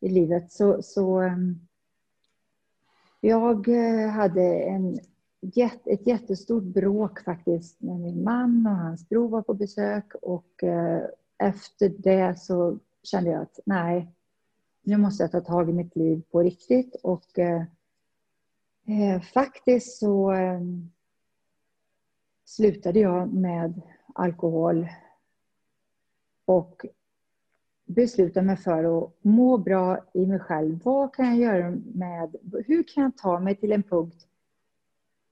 i 0.01 0.09
livet. 0.09 0.53
Så, 0.53 0.83
så 0.83 1.21
ehm, 1.21 1.66
jag 3.27 3.69
eh, 3.69 4.09
hade 4.09 4.63
en, 4.63 4.99
ett 5.85 6.07
jättestort 6.07 6.65
bråk 6.65 7.21
faktiskt 7.21 7.81
med 7.81 8.01
min 8.01 8.25
man 8.25 8.67
och 8.67 8.77
hans 8.77 9.09
bror 9.09 9.29
var 9.29 9.43
på 9.43 9.55
besök. 9.55 10.15
Och 10.23 10.65
eh, 10.65 11.03
efter 11.39 11.89
det 11.89 12.41
så 12.41 12.79
kände 13.03 13.31
jag 13.31 13.43
att 13.43 13.61
nej, 13.65 14.13
nu 14.83 14.97
måste 14.97 15.23
jag 15.23 15.33
ta 15.33 15.41
tag 15.41 15.71
i 15.71 15.73
mitt 15.73 15.97
liv 15.97 16.23
på 16.31 16.43
riktigt. 16.43 16.95
Och 17.03 17.39
eh, 17.39 19.21
faktiskt 19.35 19.99
så 19.99 20.35
slutade 22.45 23.01
jag 23.01 23.33
med 23.35 23.83
alkohol 24.15 24.89
och 26.45 26.87
beslutade 27.87 28.47
mig 28.47 28.57
för 28.57 28.99
att 28.99 29.13
må 29.23 29.59
bra 29.59 29.99
i 30.15 30.27
mig 30.27 30.39
själv. 30.39 30.81
Vad 30.85 31.15
kan 31.15 31.27
jag 31.27 31.37
göra 31.37 31.71
med, 31.95 32.37
hur 32.67 32.83
kan 32.83 33.03
jag 33.03 33.17
ta 33.17 33.41
mig 33.41 33.55
till 33.57 33.73
en 33.73 33.83
punkt 33.83 34.27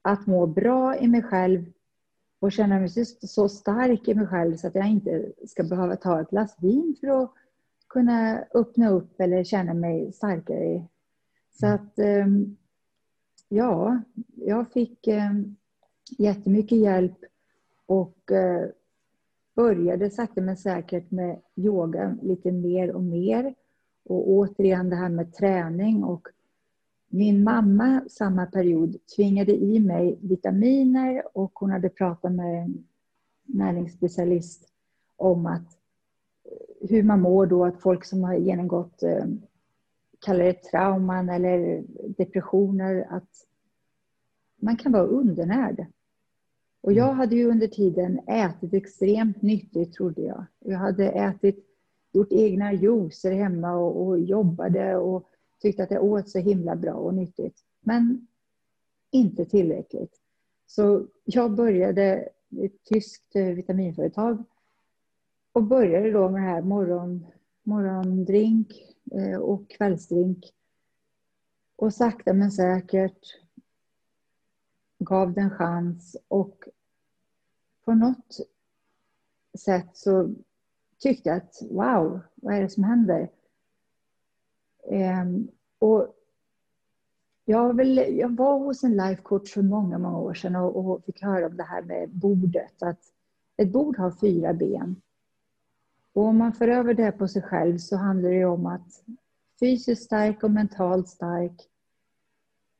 att 0.02 0.26
må 0.26 0.46
bra 0.46 0.96
i 0.96 1.08
mig 1.08 1.22
själv 1.22 1.72
och 2.38 2.52
känna 2.52 2.78
mig 2.78 2.88
så, 2.88 3.04
så 3.26 3.48
stark 3.48 4.08
i 4.08 4.14
mig 4.14 4.26
själv 4.26 4.56
så 4.56 4.66
att 4.66 4.74
jag 4.74 4.88
inte 4.88 5.32
ska 5.46 5.64
behöva 5.64 5.96
ta 5.96 6.20
ett 6.20 6.30
glas 6.30 6.56
vin 6.60 6.96
för 7.00 7.22
att 7.22 7.32
kunna 7.88 8.44
öppna 8.54 8.90
upp 8.90 9.20
eller 9.20 9.44
känna 9.44 9.74
mig 9.74 10.12
starkare. 10.12 10.84
Så 11.60 11.66
att, 11.66 11.98
ehm, 11.98 12.56
ja, 13.48 14.02
jag 14.34 14.72
fick 14.72 15.06
ehm, 15.06 15.56
jättemycket 16.18 16.78
hjälp 16.78 17.18
och 17.86 18.32
eh, 18.32 18.68
började 19.54 20.10
sakta 20.10 20.40
men 20.40 20.56
säkert 20.56 21.10
med 21.10 21.40
yoga 21.56 22.16
lite 22.22 22.52
mer 22.52 22.90
och 22.90 23.02
mer. 23.02 23.54
Och 24.04 24.30
återigen 24.30 24.90
det 24.90 24.96
här 24.96 25.08
med 25.08 25.34
träning. 25.34 26.04
Och 26.04 26.28
min 27.08 27.42
mamma 27.42 28.04
samma 28.10 28.46
period 28.46 28.96
tvingade 29.16 29.52
i 29.52 29.80
mig 29.80 30.18
vitaminer 30.22 31.22
och 31.34 31.52
hon 31.54 31.70
hade 31.70 31.88
pratat 31.88 32.32
med 32.32 32.62
en 32.62 32.84
näringsspecialist 33.44 34.68
om 35.16 35.46
att 35.46 35.78
eh, 36.44 36.88
hur 36.88 37.02
man 37.02 37.20
mår 37.20 37.46
då, 37.46 37.64
att 37.64 37.80
folk 37.80 38.04
som 38.04 38.24
har 38.24 38.34
genomgått 38.34 39.02
eh, 39.02 39.24
kallar 40.24 40.44
det 40.44 40.62
trauman 40.62 41.28
eller 41.28 41.84
depressioner, 42.16 43.06
att 43.10 43.46
man 44.56 44.76
kan 44.76 44.92
vara 44.92 45.02
undernärd. 45.02 45.86
Och 46.84 46.92
jag 46.92 47.12
hade 47.12 47.36
ju 47.36 47.50
under 47.50 47.66
tiden 47.66 48.18
ätit 48.28 48.74
extremt 48.74 49.42
nyttigt, 49.42 49.92
trodde 49.92 50.22
jag. 50.22 50.44
Jag 50.58 50.78
hade 50.78 51.08
ätit, 51.08 51.66
gjort 52.12 52.32
egna 52.32 52.72
juicer 52.72 53.32
hemma 53.32 53.72
och, 53.72 54.06
och 54.06 54.18
jobbade 54.18 54.96
och 54.96 55.28
tyckte 55.60 55.82
att 55.82 55.90
jag 55.90 56.04
åt 56.04 56.28
så 56.28 56.38
himla 56.38 56.76
bra 56.76 56.92
och 56.92 57.14
nyttigt. 57.14 57.60
Men 57.80 58.26
inte 59.10 59.44
tillräckligt. 59.44 60.20
Så 60.66 61.06
jag 61.24 61.54
började 61.54 62.28
ett 62.62 62.84
tyskt 62.84 63.36
vitaminföretag 63.36 64.44
och 65.52 65.62
började 65.62 66.10
då 66.10 66.28
med 66.28 66.42
det 66.42 66.48
här 66.48 66.62
morgon, 66.62 67.26
morgondrink 67.62 68.68
eh, 69.12 69.38
och 69.38 69.70
kvällsdrink. 69.70 70.52
Och 71.76 71.94
sakta 71.94 72.32
men 72.32 72.50
säkert 72.50 73.40
gav 74.98 75.32
den 75.32 75.50
chans 75.50 76.16
och 76.28 76.64
på 77.84 77.94
något 77.94 78.36
sätt 79.58 79.90
så 79.92 80.34
tyckte 80.98 81.28
jag 81.28 81.36
att 81.36 81.62
wow, 81.70 82.20
vad 82.34 82.54
är 82.54 82.62
det 82.62 82.68
som 82.68 82.84
händer? 82.84 83.30
Ehm, 84.90 85.48
och 85.78 86.14
jag, 87.44 87.76
väl, 87.76 88.16
jag 88.18 88.36
var 88.36 88.58
hos 88.58 88.84
en 88.84 88.96
life 88.96 89.22
coach 89.22 89.54
för 89.54 89.62
många, 89.62 89.98
många 89.98 90.18
år 90.18 90.34
sedan 90.34 90.56
och, 90.56 90.76
och 90.76 91.04
fick 91.04 91.22
höra 91.22 91.46
om 91.46 91.56
det 91.56 91.62
här 91.62 91.82
med 91.82 92.10
bordet. 92.10 92.82
Att 92.82 93.00
ett 93.56 93.72
bord 93.72 93.98
har 93.98 94.10
fyra 94.10 94.54
ben. 94.54 95.02
Och 96.12 96.24
om 96.24 96.38
man 96.38 96.52
för 96.52 96.68
över 96.68 96.94
det 96.94 97.12
på 97.12 97.28
sig 97.28 97.42
själv 97.42 97.78
så 97.78 97.96
handlar 97.96 98.30
det 98.30 98.44
om 98.44 98.66
att 98.66 99.04
fysiskt 99.60 100.04
stark 100.04 100.42
och 100.42 100.50
mentalt 100.50 101.08
stark. 101.08 101.70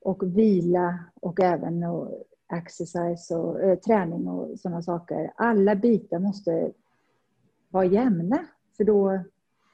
och 0.00 0.22
vila 0.22 0.98
och 1.20 1.40
även 1.40 1.84
och 1.84 2.24
exercise 2.56 3.34
och 3.34 3.60
äh, 3.60 3.78
träning 3.78 4.28
och 4.28 4.58
sådana 4.58 4.82
saker. 4.82 5.32
Alla 5.36 5.74
bitar 5.74 6.18
måste 6.18 6.72
vara 7.70 7.84
jämna 7.84 8.38
för 8.76 8.84
då 8.84 9.24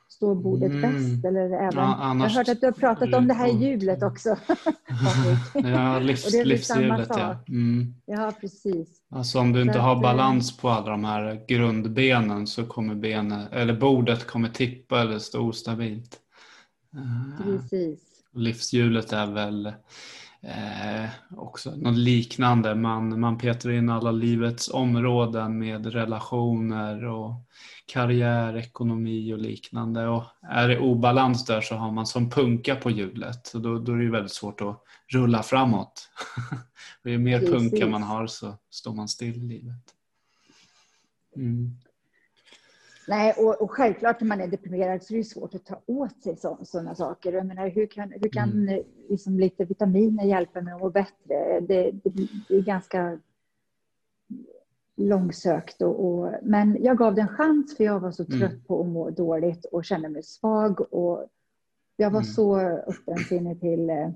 står 0.08 0.34
bordet 0.34 0.70
mm. 0.70 0.80
bäst. 0.80 1.24
Eller 1.24 1.44
även, 1.44 1.74
ja, 1.74 1.96
annars, 2.00 2.32
jag 2.32 2.38
har 2.38 2.44
hört 2.44 2.48
att 2.48 2.60
du 2.60 2.66
har 2.66 2.72
pratat 2.72 3.14
om 3.14 3.28
det 3.28 3.34
här 3.34 3.48
hjulet 3.48 4.02
också. 4.02 4.36
ja, 5.54 5.98
livs, 5.98 6.32
livshjulet 6.44 7.08
ja. 7.08 7.36
Mm. 7.48 7.94
Ja, 8.04 8.32
precis. 8.40 9.02
Alltså 9.10 9.38
om 9.38 9.52
du 9.52 9.62
inte 9.62 9.74
så 9.74 9.80
har 9.80 9.96
att, 9.96 10.02
balans 10.02 10.56
på 10.56 10.68
alla 10.68 10.90
de 10.90 11.04
här 11.04 11.44
grundbenen 11.48 12.46
så 12.46 12.66
kommer 12.66 12.94
benet, 12.94 13.52
eller 13.52 13.80
bordet 13.80 14.26
kommer 14.26 14.48
tippa 14.48 15.00
eller 15.00 15.18
stå 15.18 15.40
ostabilt. 15.40 16.18
Eh, 16.94 17.44
precis. 17.44 18.00
Livshjulet 18.32 19.12
är 19.12 19.26
väl 19.26 19.72
Eh, 20.42 21.10
också 21.36 21.70
något 21.70 21.96
liknande. 21.96 22.74
Man, 22.74 23.20
man 23.20 23.38
petar 23.38 23.70
in 23.70 23.90
alla 23.90 24.10
livets 24.10 24.68
områden 24.68 25.58
med 25.58 25.86
relationer 25.86 27.04
och 27.04 27.32
karriär, 27.86 28.56
ekonomi 28.56 29.34
och 29.34 29.38
liknande. 29.38 30.08
Och 30.08 30.24
är 30.42 30.68
det 30.68 30.78
obalans 30.78 31.44
där 31.44 31.60
så 31.60 31.74
har 31.74 31.90
man 31.90 32.06
som 32.06 32.30
punka 32.30 32.76
på 32.76 32.90
hjulet. 32.90 33.46
Så 33.46 33.58
då, 33.58 33.78
då 33.78 33.92
är 33.92 33.96
det 33.96 34.10
väldigt 34.10 34.32
svårt 34.32 34.60
att 34.60 34.82
rulla 35.08 35.42
framåt. 35.42 36.08
och 37.04 37.10
ju 37.10 37.18
mer 37.18 37.38
Precis. 37.38 37.54
punka 37.54 37.86
man 37.86 38.02
har 38.02 38.26
så 38.26 38.58
står 38.70 38.94
man 38.94 39.08
still 39.08 39.36
i 39.36 39.46
livet. 39.46 39.84
Mm. 41.36 41.76
Nej, 43.10 43.34
och, 43.38 43.62
och, 43.62 43.70
självklart 43.70 44.20
när 44.20 44.28
man 44.28 44.40
är 44.40 44.46
deprimerad 44.46 45.02
så 45.02 45.14
är 45.14 45.18
det 45.18 45.24
svårt 45.24 45.54
att 45.54 45.64
ta 45.64 45.82
åt 45.86 46.22
sig 46.22 46.36
sådana 46.62 46.94
saker. 46.94 47.32
Jag 47.32 47.46
menar, 47.46 47.68
hur 47.68 47.86
kan, 47.86 48.12
hur 48.12 48.28
kan 48.28 48.50
mm. 48.50 48.84
liksom 49.08 49.38
lite 49.38 49.64
vitaminer 49.64 50.24
hjälpa 50.24 50.60
mig 50.60 50.74
att 50.74 50.80
må 50.80 50.90
bättre? 50.90 51.60
Det, 51.60 51.90
det, 51.90 52.28
det 52.48 52.54
är 52.54 52.62
ganska 52.62 53.18
långsökt. 54.96 55.82
Och, 55.82 56.04
och, 56.04 56.32
men 56.42 56.82
jag 56.82 56.98
gav 56.98 57.14
det 57.14 57.20
en 57.20 57.28
chans 57.28 57.76
för 57.76 57.84
jag 57.84 58.00
var 58.00 58.12
så 58.12 58.24
trött 58.24 58.52
mm. 58.52 58.64
på 58.64 58.80
att 58.80 58.88
må 58.88 59.10
dåligt 59.10 59.64
och 59.64 59.84
kände 59.84 60.08
mig 60.08 60.22
svag. 60.22 60.94
Och 60.94 61.26
jag 61.96 62.10
var 62.10 62.20
mm. 62.20 62.32
så 62.32 62.60
öppensinnig 62.60 63.60
till 63.60 63.90
eh, 63.90 64.10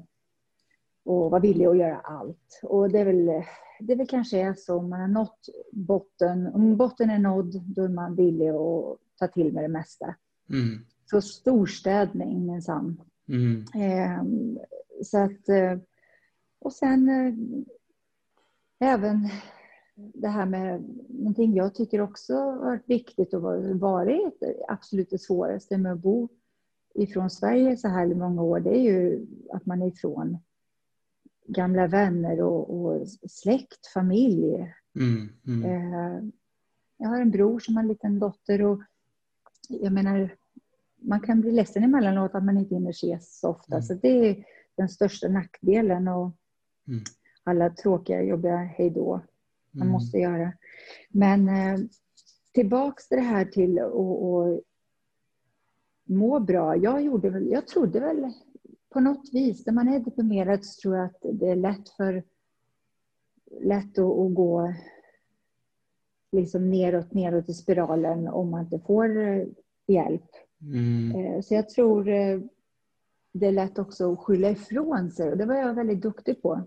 och 1.05 1.31
var 1.31 1.41
villig 1.41 1.67
att 1.67 1.79
göra 1.79 1.99
allt. 1.99 2.61
Och 2.63 2.91
det 2.91 2.99
är 2.99 3.05
väl, 3.05 3.45
det 3.81 3.95
väl 3.95 4.07
kanske 4.07 4.41
är 4.41 4.55
så 4.55 4.77
om 4.77 4.91
man 4.91 5.01
har 5.01 5.09
nått 5.09 5.49
botten. 5.73 6.47
Om 6.47 6.77
botten 6.77 7.11
är 7.11 7.19
nådd, 7.19 7.63
då 7.67 7.85
är 7.85 7.89
man 7.89 8.17
villig 8.17 8.49
att 8.49 8.99
ta 9.19 9.29
till 9.29 9.53
med 9.53 9.65
det 9.65 9.69
mesta. 9.69 10.15
Mm. 10.51 10.85
Så 11.11 11.21
storstädning 11.21 12.47
minsann. 12.47 13.01
Mm. 13.29 13.65
Eh, 13.75 14.23
så 15.03 15.19
att, 15.19 15.49
eh, 15.49 15.79
och 16.59 16.73
sen 16.73 17.09
eh, 17.09 17.35
även 18.91 19.29
det 19.97 20.29
här 20.29 20.47
med 20.47 20.85
någonting 21.09 21.55
jag 21.55 21.75
tycker 21.75 22.01
också 22.01 22.35
har 22.35 22.57
varit 22.57 22.89
viktigt 22.89 23.35
och 23.35 23.43
varit 23.81 24.43
absolut 24.69 25.11
det 25.11 25.19
svåraste 25.19 25.79
med 25.79 25.93
att 25.93 25.99
bo 25.99 26.29
ifrån 26.95 27.31
Sverige 27.31 27.77
så 27.77 27.89
här 27.89 28.07
många 28.07 28.43
år, 28.43 28.61
det 28.61 28.79
är 28.79 28.83
ju 28.83 29.27
att 29.51 29.67
man 29.67 29.83
är 29.83 29.87
ifrån 29.87 30.39
gamla 31.47 31.87
vänner 31.87 32.41
och, 32.41 32.71
och 32.71 33.09
släkt, 33.09 33.87
familj. 33.87 34.75
Mm, 34.95 35.29
mm. 35.47 35.65
Eh, 35.65 36.23
jag 36.97 37.09
har 37.09 37.21
en 37.21 37.31
bror 37.31 37.59
som 37.59 37.77
har 37.77 37.83
en 37.83 37.89
liten 37.89 38.19
dotter 38.19 38.63
och 38.63 38.83
jag 39.69 39.93
menar, 39.93 40.37
man 40.97 41.21
kan 41.21 41.41
bli 41.41 41.53
ledsen 41.53 41.85
emellanåt 41.85 42.35
att 42.35 42.45
man 42.45 42.59
inte 42.59 42.75
hinner 42.75 42.91
ses 42.91 43.41
så 43.41 43.49
ofta. 43.49 43.75
Mm. 43.75 43.83
Så 43.83 43.95
det 43.95 44.29
är 44.29 44.45
den 44.77 44.89
största 44.89 45.29
nackdelen 45.29 46.09
och 46.09 46.31
mm. 46.89 47.03
alla 47.45 47.71
tråkiga, 47.71 48.23
jobbiga 48.23 48.57
hejdå 48.57 49.21
man 49.75 49.83
mm. 49.83 49.93
måste 49.93 50.19
göra. 50.19 50.53
Men 51.09 51.49
eh, 51.49 51.81
tillbaks 52.53 53.09
till 53.09 53.17
det 53.17 53.25
här 53.25 53.45
till 53.45 53.79
att 53.79 54.65
må 56.07 56.41
bra. 56.41 56.77
Jag, 56.77 57.03
gjorde 57.03 57.31
väl, 57.31 57.51
jag 57.51 57.67
trodde 57.67 58.01
väl 58.01 58.33
på 58.95 59.01
något 59.01 59.29
vis, 59.33 59.67
när 59.67 59.73
man 59.73 59.89
är 59.89 60.01
deprimerad 60.01 60.65
så 60.65 60.81
tror 60.81 60.97
jag 60.97 61.05
att 61.05 61.25
det 61.33 61.51
är 61.51 61.57
lätt 61.57 61.89
för 61.89 62.23
lätt 63.61 63.99
att, 63.99 64.19
att 64.19 64.35
gå 64.35 64.75
liksom 66.33 66.71
neråt, 66.71 67.13
neråt 67.13 67.49
i 67.49 67.55
spiralen 67.55 68.29
om 68.29 68.51
man 68.51 68.65
inte 68.65 68.79
får 68.87 69.19
eh, 69.19 69.47
hjälp. 69.87 70.31
Mm. 70.61 71.17
Eh, 71.17 71.41
så 71.41 71.55
jag 71.55 71.69
tror 71.69 72.09
eh, 72.09 72.41
det 73.33 73.47
är 73.47 73.53
lätt 73.53 73.79
också 73.79 74.13
att 74.13 74.19
skylla 74.19 74.51
ifrån 74.51 75.11
sig 75.11 75.31
och 75.31 75.37
det 75.37 75.47
var 75.47 75.55
jag 75.55 75.75
väldigt 75.75 76.03
duktig 76.03 76.43
på. 76.43 76.63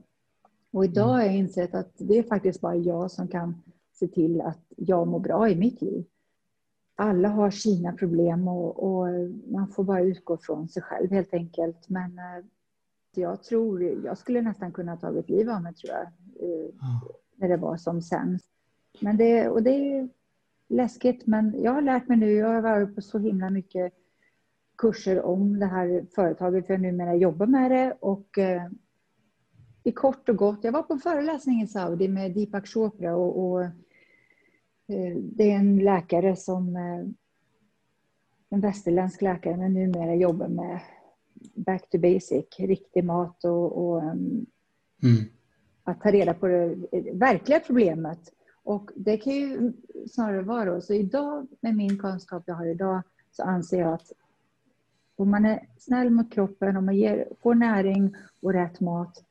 Och 0.72 0.86
idag 0.86 1.10
mm. 1.10 1.16
har 1.16 1.22
jag 1.22 1.36
insett 1.36 1.76
att 1.76 1.92
det 1.98 2.18
är 2.18 2.24
faktiskt 2.24 2.62
bara 2.62 2.76
jag 2.76 3.12
som 3.12 3.28
kan 3.28 3.64
se 3.94 4.08
till 4.08 4.42
att 4.42 4.66
jag 4.78 5.08
mår 5.08 5.20
bra 5.20 5.50
i 5.50 5.56
mitt 5.56 5.82
liv. 5.82 6.06
Alla 7.00 7.28
har 7.28 7.52
sina 7.52 7.94
problem 7.94 8.48
och, 8.48 8.84
och 8.84 9.08
man 9.48 9.68
får 9.68 9.84
bara 9.84 10.02
utgå 10.02 10.38
från 10.38 10.70
sig 10.70 10.84
själv 10.84 11.12
helt 11.12 11.34
enkelt. 11.34 11.90
Men 11.90 12.20
eh, 12.20 12.46
jag 13.16 13.44
tror, 13.44 13.84
jag 13.84 14.18
skulle 14.18 14.42
nästan 14.42 14.72
kunna 14.72 14.92
ha 14.92 15.00
tagit 15.00 15.30
livet 15.30 15.56
av 15.56 15.62
mig 15.62 15.74
tror 15.74 15.94
jag, 15.94 16.08
mm. 16.50 16.72
när 17.36 17.50
det 17.50 17.58
var 17.58 17.78
som 17.78 18.02
sämst. 18.02 18.52
Men 19.00 19.18
det, 19.18 19.50
och 19.50 19.64
det 19.64 19.70
är 19.70 20.10
läskigt, 20.68 21.28
men 21.28 21.62
jag 21.62 21.72
har 21.72 21.82
lärt 21.82 22.08
mig 22.08 22.18
nu, 22.18 22.32
jag 22.32 22.48
har 22.48 22.62
varit 22.62 22.96
på 22.96 23.02
så 23.02 23.20
himla 23.20 23.50
mycket 23.50 23.94
kurser 24.78 25.22
om 25.22 25.60
det 25.60 25.66
här 25.66 26.06
företaget, 26.16 26.68
för 26.68 26.74
jag 26.74 26.82
numera 26.82 27.16
jobbar 27.16 27.46
med 27.46 27.72
det 27.72 27.98
och 28.00 28.38
eh, 28.38 28.68
i 29.84 29.92
kort 29.92 30.30
och 30.30 30.36
gott, 30.36 30.64
jag 30.64 30.72
var 30.72 30.84
på 30.84 30.94
en 30.94 31.00
föreläsning 31.00 31.62
i 31.62 31.68
Saudi 31.68 32.08
med 32.08 32.34
Deepak 32.34 32.68
Chopra 32.68 33.16
och, 33.16 33.44
och 33.44 33.64
eh, 33.64 33.70
det 34.88 35.52
är 35.52 35.56
en 35.56 35.80
läkare 35.80 36.36
som 36.36 36.76
eh, 36.76 37.06
en 38.50 38.62
västerländsk 38.62 39.22
läkare 39.22 39.58
men 39.58 39.74
numera 39.74 40.16
jobbar 40.16 40.48
med 40.48 40.80
back 41.56 41.90
to 41.90 41.98
basic, 41.98 42.46
riktig 42.60 43.04
mat 43.04 43.44
och, 43.44 43.78
och 43.78 43.98
um, 43.98 44.46
mm. 45.04 45.24
att 45.84 46.02
ta 46.02 46.12
reda 46.12 46.34
på 46.34 46.48
det 46.48 46.76
verkliga 47.14 47.60
problemet. 47.60 48.20
Och 48.64 48.92
det 48.96 49.18
kan 49.18 49.34
ju 49.34 49.74
snarare 50.12 50.42
vara 50.42 50.82
så 50.82 50.94
idag 50.94 51.48
med 51.62 51.76
min 51.76 52.00
kunskap 52.00 52.44
jag 52.46 52.56
har 52.56 52.66
idag 52.66 53.02
så 53.32 53.44
anser 53.44 53.80
jag 53.80 53.94
att 53.94 54.12
om 55.16 55.32
man 55.32 55.46
är 55.46 55.68
snäll 55.78 56.10
mot 56.10 56.34
kroppen, 56.34 56.78
om 56.78 56.86
man 56.86 56.96
ger, 56.96 57.28
får 57.42 57.56
näring 57.56 58.16
och 58.42 58.54
rätt 58.54 58.80
mat 58.80 59.24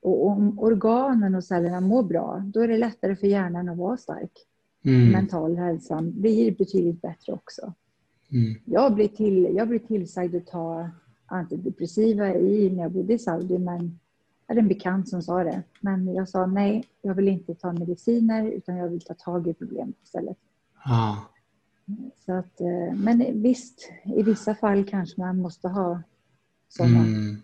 och 0.00 0.26
om 0.26 0.58
organen 0.58 1.34
och 1.34 1.44
cellerna 1.44 1.80
mår 1.80 2.02
bra, 2.02 2.42
då 2.46 2.60
är 2.60 2.68
det 2.68 2.78
lättare 2.78 3.16
för 3.16 3.26
hjärnan 3.26 3.68
att 3.68 3.78
vara 3.78 3.96
stark. 3.96 4.46
Mm. 4.82 5.10
Mental 5.10 5.56
hälsa 5.56 6.02
blir 6.02 6.56
betydligt 6.56 7.02
bättre 7.02 7.32
också. 7.32 7.72
Mm. 8.32 8.60
Jag, 8.64 8.94
blev 8.94 9.08
till, 9.08 9.54
jag 9.56 9.68
blev 9.68 9.78
tillsagd 9.78 10.34
att 10.34 10.46
ta 10.46 10.90
antidepressiva 11.26 12.34
i, 12.34 12.70
när 12.70 12.82
jag 12.82 12.92
bodde 12.92 13.12
i 13.12 13.18
Saudi, 13.18 13.58
men 13.58 13.98
jag 14.46 14.54
hade 14.54 14.60
en 14.60 14.68
bekant 14.68 15.08
som 15.08 15.22
sa 15.22 15.44
det. 15.44 15.62
Men 15.80 16.14
jag 16.14 16.28
sa 16.28 16.46
nej, 16.46 16.84
jag 17.02 17.14
vill 17.14 17.28
inte 17.28 17.54
ta 17.54 17.72
mediciner 17.72 18.46
utan 18.46 18.76
jag 18.76 18.88
vill 18.88 19.00
ta 19.00 19.14
tag 19.14 19.48
i 19.48 19.54
problemet 19.54 19.96
istället. 20.04 20.36
Ah. 20.82 21.16
Så 22.26 22.32
att, 22.32 22.60
eh, 22.60 22.94
men 22.94 23.42
visst, 23.42 23.92
i 24.04 24.22
vissa 24.22 24.54
fall 24.54 24.84
kanske 24.84 25.20
man 25.20 25.38
måste 25.38 25.68
ha 25.68 26.02
sådana 26.68 26.98
mm. 26.98 27.42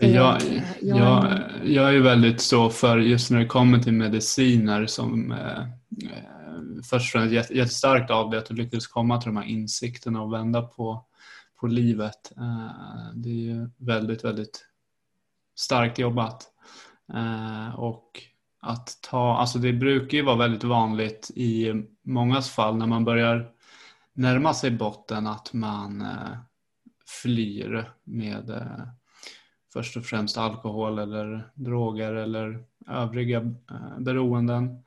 Jag, 0.00 0.40
jag, 0.80 1.40
jag 1.64 1.94
är 1.94 2.00
väldigt 2.00 2.40
så 2.40 2.70
för 2.70 2.98
just 2.98 3.30
när 3.30 3.38
det 3.38 3.46
kommer 3.46 3.78
till 3.78 3.92
mediciner 3.92 4.86
som 4.86 5.32
eh 5.32 5.64
först 6.90 7.14
och 7.14 7.20
främst 7.20 7.50
jättestarkt 7.50 8.10
av 8.10 8.30
det 8.30 8.38
att 8.38 8.46
du 8.46 8.54
lyckades 8.54 8.86
komma 8.86 9.20
till 9.20 9.28
de 9.28 9.36
här 9.36 9.44
insikterna 9.44 10.22
och 10.22 10.32
vända 10.32 10.62
på, 10.62 11.04
på 11.60 11.66
livet. 11.66 12.32
Eh, 12.36 13.12
det 13.14 13.28
är 13.28 13.34
ju 13.34 13.70
väldigt, 13.76 14.24
väldigt 14.24 14.66
starkt 15.54 15.98
jobbat. 15.98 16.48
Eh, 17.14 17.74
och 17.74 18.22
att 18.60 18.98
ta, 19.02 19.36
alltså 19.36 19.58
det 19.58 19.72
brukar 19.72 20.18
ju 20.18 20.24
vara 20.24 20.36
väldigt 20.36 20.64
vanligt 20.64 21.30
i 21.34 21.72
mångas 22.02 22.50
fall 22.50 22.76
när 22.76 22.86
man 22.86 23.04
börjar 23.04 23.50
närma 24.12 24.54
sig 24.54 24.70
botten 24.70 25.26
att 25.26 25.52
man 25.52 26.00
eh, 26.00 26.38
flyr 27.22 27.92
med 28.04 28.50
eh, 28.50 28.86
först 29.72 29.96
och 29.96 30.04
främst 30.04 30.38
alkohol 30.38 30.98
eller 30.98 31.50
droger 31.54 32.14
eller 32.14 32.64
övriga 32.88 33.38
eh, 33.70 33.98
beroenden. 33.98 34.84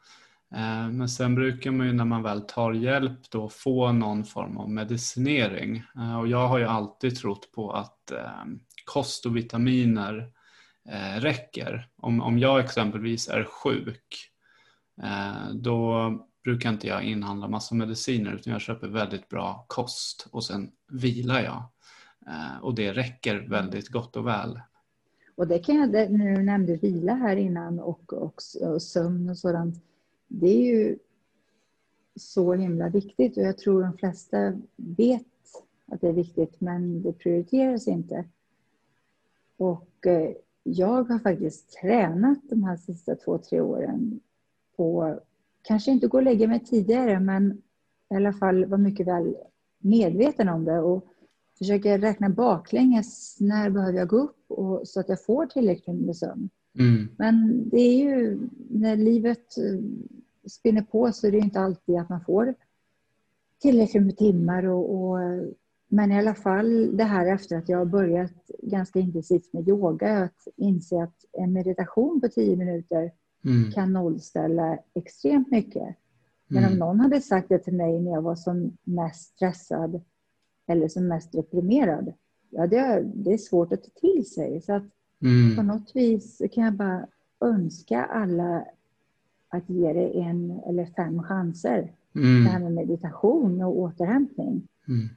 Eh, 0.54 0.90
men 0.90 1.10
sen 1.10 1.36
brukar 1.36 1.72
man 1.72 1.88
ju 1.88 1.94
när 1.94 2.06
man 2.06 2.24
väl 2.24 2.42
tar 2.42 2.74
hjälp 2.74 3.30
då 3.30 3.50
få 3.50 3.92
någon 3.92 4.24
form 4.24 4.58
av 4.58 4.70
medicinering. 4.70 5.84
Eh, 5.98 6.20
och 6.20 6.28
jag 6.28 6.48
har 6.48 6.58
ju 6.58 6.66
alltid 6.66 7.16
trott 7.16 7.52
på 7.52 7.72
att 7.72 8.12
ehm, 8.12 8.60
kost 8.86 9.26
och 9.26 9.38
vitaminer 9.38 10.32
eh, 10.90 11.22
räcker. 11.22 11.88
Om, 11.98 12.22
om 12.22 12.40
jag 12.40 12.60
exempelvis 12.60 13.28
är 13.28 13.44
sjuk 13.44 14.30
då 15.54 16.10
brukar 16.44 16.70
inte 16.70 16.88
jag 16.88 17.04
inhandla 17.04 17.48
massa 17.48 17.76
mediciner 17.76 18.34
utan 18.34 18.54
jag 18.54 18.62
köper 18.62 18.88
väldigt 18.88 19.30
bra 19.30 19.66
kost 19.68 20.28
och 20.32 20.44
sen 20.44 20.72
vilar 20.92 21.42
jag. 21.42 21.64
Och 22.62 22.76
det 22.76 22.94
räcker 22.94 23.36
väldigt 23.50 23.90
gott 23.90 24.16
och 24.16 24.28
väl. 24.28 24.60
Och 25.36 25.48
det 25.48 25.60
kan 25.60 25.76
jag, 25.76 25.90
när 26.12 26.38
du 26.38 26.44
nämnde 26.44 26.76
vila 26.76 27.14
här 27.14 27.36
innan 27.36 27.80
och, 27.80 28.14
och, 28.14 28.42
och 28.62 28.82
sömn 28.82 29.30
och 29.30 29.38
sådant. 29.38 29.84
Det 30.36 30.48
är 30.48 30.62
ju 30.62 30.98
så 32.16 32.54
himla 32.54 32.90
viktigt 32.90 33.38
och 33.38 33.44
jag 33.44 33.58
tror 33.58 33.82
de 33.82 33.98
flesta 33.98 34.60
vet 34.76 35.26
att 35.86 36.02
det 36.02 36.08
är 36.08 36.14
viktigt 36.14 36.62
men 36.62 37.02
det 37.02 37.14
prioriteras 37.14 37.88
inte. 37.88 38.26
Och 39.58 40.08
eh, 40.08 40.32
jag 40.64 41.04
har 41.04 41.20
faktiskt 41.20 41.72
tränat 41.82 42.40
de 42.44 42.64
här 42.64 42.78
sista 42.78 43.16
två, 43.16 43.38
tre 43.38 43.62
åren 43.62 44.20
på, 44.78 45.20
kanske 45.62 45.92
inte 45.92 46.08
gå 46.08 46.18
och 46.18 46.24
lägga 46.24 46.48
mig 46.48 46.60
tidigare 46.60 47.20
men 47.20 47.62
i 48.10 48.16
alla 48.16 48.34
fall 48.34 48.66
vara 48.66 48.82
mycket 48.82 49.08
väl 49.08 49.36
medveten 49.78 50.50
om 50.50 50.66
det 50.66 50.80
och 50.80 51.08
försöker 51.58 52.00
räkna 52.00 52.30
baklänges. 52.30 53.38
När 53.40 53.70
behöver 53.70 53.98
jag 53.98 54.08
gå 54.08 54.18
upp 54.18 54.52
och, 54.52 54.88
så 54.88 55.00
att 55.00 55.10
jag 55.10 55.26
får 55.26 55.46
tillräckligt 55.46 56.06
med 56.06 56.16
sömn? 56.16 56.50
Mm. 56.80 57.08
Men 57.18 57.70
det 57.70 57.82
är 57.82 57.98
ju 57.98 58.40
när 58.70 58.96
livet 58.96 59.58
eh, 59.58 59.80
spinner 60.50 60.82
på 60.82 61.12
så 61.12 61.28
är 61.28 61.32
det 61.32 61.38
inte 61.38 61.60
alltid 61.60 61.96
att 61.96 62.10
man 62.10 62.22
får 62.26 62.56
tillräckligt 63.62 64.04
med 64.04 64.18
timmar. 64.18 64.66
Och, 64.66 64.96
och, 64.96 65.18
men 65.88 66.12
i 66.12 66.18
alla 66.18 66.36
fall 66.36 66.98
det 66.98 67.04
här 67.04 67.34
efter 67.34 67.58
att 67.58 67.70
jag 67.70 67.78
har 67.78 67.86
börjat 67.86 68.52
ganska 68.62 69.00
intensivt 69.00 69.54
med 69.54 69.70
yoga, 69.70 70.18
att 70.18 70.48
inse 70.56 71.04
att 71.04 71.26
en 71.32 71.54
meditation 71.54 72.22
på 72.22 72.28
tio 72.28 72.56
minuter 72.56 73.12
mm. 73.46 73.72
kan 73.72 73.94
nollställa 73.94 74.78
extremt 74.94 75.52
mycket. 75.52 75.96
Men 76.48 76.64
mm. 76.64 76.72
om 76.72 76.80
någon 76.80 77.00
hade 77.00 77.22
sagt 77.22 77.50
det 77.50 77.60
till 77.60 77.74
mig 77.74 78.00
när 78.00 78.12
jag 78.12 78.22
var 78.22 78.36
som 78.36 78.78
mest 78.84 79.36
stressad 79.36 80.02
eller 80.68 80.88
som 80.88 81.08
mest 81.08 81.32
deprimerad, 81.32 82.14
ja, 82.50 82.68
det, 82.68 82.78
är, 82.78 83.04
det 83.04 83.34
är 83.34 83.38
svårt 83.38 83.74
att 83.74 83.84
ta 83.84 83.90
till 83.90 84.26
sig. 84.26 84.62
Så 84.62 84.74
att 84.74 84.84
mm. 85.24 85.56
på 85.56 85.64
något 85.64 85.92
vis 85.96 86.42
kan 86.54 86.64
jag 86.64 86.74
bara 86.74 87.08
önska 87.42 88.06
alla 88.06 88.66
att 89.50 89.70
ge 89.70 89.94
det 89.94 90.20
en 90.20 90.60
eller 90.68 90.86
fem 90.86 91.24
chanser. 91.24 91.92
Mm. 92.16 92.44
Det 92.44 92.50
här 92.50 92.60
med 92.60 92.72
meditation 92.72 93.62
och 93.62 93.78
återhämtning. 93.78 94.68
Mm. 94.88 95.10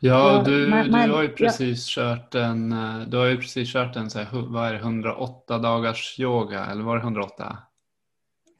Ja, 0.00 0.42
du, 0.46 0.68
man, 0.68 0.90
man, 0.90 1.08
du 1.08 1.14
har 1.14 1.22
ju 1.22 1.28
precis 1.28 1.96
ja. 1.96 2.02
kört 2.02 2.34
en, 2.34 2.72
eh, 2.72 3.00
du 3.08 3.16
har 3.16 3.26
ju 3.26 3.36
precis 3.36 3.72
kört 3.72 3.96
en 3.96 4.10
så 4.10 4.18
här, 4.18 4.28
vad 4.52 4.68
är 4.68 4.72
det, 4.72 4.78
108 4.78 5.58
dagars 5.58 6.20
yoga, 6.20 6.66
eller 6.66 6.82
var 6.82 6.96
det 6.96 7.02
108? 7.02 7.58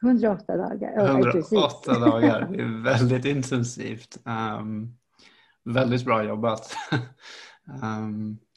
108 0.02 0.56
dagar. 0.56 0.92
Ja, 0.96 1.08
108 1.08 1.98
dagar, 1.98 2.48
det 2.52 2.62
är 2.62 2.82
väldigt 2.82 3.24
intensivt. 3.24 4.18
Um, 4.24 4.96
väldigt 5.64 6.04
bra 6.04 6.24
jobbat. 6.24 6.76
um, 7.82 8.38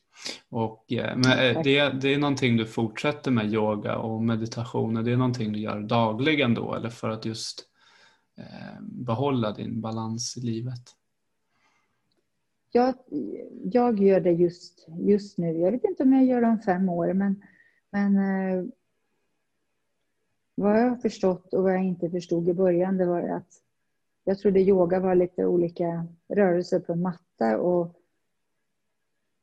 och, 0.49 0.93
eh, 0.93 1.17
men 1.17 1.55
eh, 1.55 1.63
det, 1.63 1.89
det 2.01 2.13
är 2.13 2.17
någonting 2.17 2.57
du 2.57 2.65
fortsätter 2.65 3.31
med, 3.31 3.53
yoga 3.53 3.97
och 3.97 4.23
meditation. 4.23 5.03
Det 5.03 5.11
är 5.11 5.17
någonting 5.17 5.53
du 5.53 5.59
gör 5.59 5.79
dagligen 5.79 6.53
då 6.53 6.75
eller 6.75 6.89
för 6.89 7.09
att 7.09 7.25
just 7.25 7.63
eh, 8.37 8.81
behålla 8.81 9.51
din 9.51 9.81
balans 9.81 10.37
i 10.37 10.41
livet? 10.41 10.81
Jag, 12.71 12.95
jag 13.63 13.99
gör 13.99 14.19
det 14.19 14.31
just, 14.31 14.87
just 14.99 15.37
nu. 15.37 15.57
Jag 15.57 15.71
vet 15.71 15.83
inte 15.83 16.03
om 16.03 16.13
jag 16.13 16.25
gör 16.25 16.41
det 16.41 16.47
om 16.47 16.59
fem 16.59 16.89
år, 16.89 17.13
men, 17.13 17.43
men 17.91 18.15
vad 20.55 20.79
jag 20.79 20.89
har 20.89 20.95
förstått 20.95 21.53
och 21.53 21.63
vad 21.63 21.73
jag 21.73 21.83
inte 21.83 22.09
förstod 22.09 22.49
i 22.49 22.53
början, 22.53 22.97
det 22.97 23.05
var 23.05 23.29
att 23.29 23.61
jag 24.23 24.39
trodde 24.39 24.59
yoga 24.59 24.99
var 24.99 25.15
lite 25.15 25.45
olika 25.45 26.07
rörelser 26.27 26.79
på 26.79 26.93
en 26.93 27.01
matta 27.01 27.57
och 27.57 27.95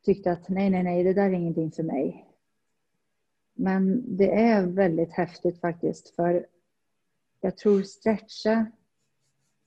tyckte 0.03 0.31
att 0.31 0.49
nej, 0.49 0.69
nej, 0.69 0.83
nej, 0.83 1.03
det 1.03 1.13
där 1.13 1.29
är 1.29 1.33
ingenting 1.33 1.71
för 1.71 1.83
mig. 1.83 2.29
Men 3.53 4.03
det 4.17 4.31
är 4.31 4.65
väldigt 4.65 5.11
häftigt 5.11 5.59
faktiskt, 5.59 6.15
för 6.15 6.47
jag 7.41 7.57
tror 7.57 7.81
stretcha 7.81 8.65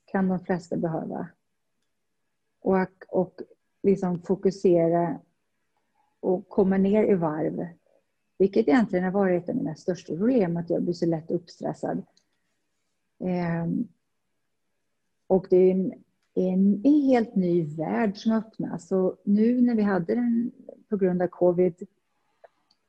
kan 0.04 0.28
de 0.28 0.40
flesta 0.40 0.76
behöva. 0.76 1.28
Och, 2.60 3.04
och 3.08 3.40
liksom 3.82 4.22
fokusera 4.22 5.20
och 6.20 6.48
komma 6.48 6.76
ner 6.76 7.04
i 7.04 7.14
varv. 7.14 7.66
Vilket 8.38 8.68
egentligen 8.68 9.04
har 9.04 9.12
varit 9.12 9.42
ett 9.42 9.48
av 9.48 9.56
mina 9.56 9.74
största 9.74 10.16
problem, 10.16 10.56
att 10.56 10.70
jag 10.70 10.82
blir 10.82 10.94
så 10.94 11.06
lätt 11.06 11.30
uppstressad. 11.30 12.02
Ehm, 13.18 13.88
och 15.26 15.46
det 15.50 15.56
är 15.56 15.70
en, 15.70 16.04
en, 16.36 16.80
en, 16.84 17.02
helt 17.02 17.36
ny 17.36 17.76
värld 17.76 18.16
som 18.16 18.32
öppnas. 18.32 18.92
Och 18.92 19.22
nu 19.24 19.60
när 19.60 19.74
vi 19.74 19.82
hade 19.82 20.14
den 20.14 20.52
på 20.90 20.96
grund 20.96 21.22
av 21.22 21.26
covid 21.26 21.74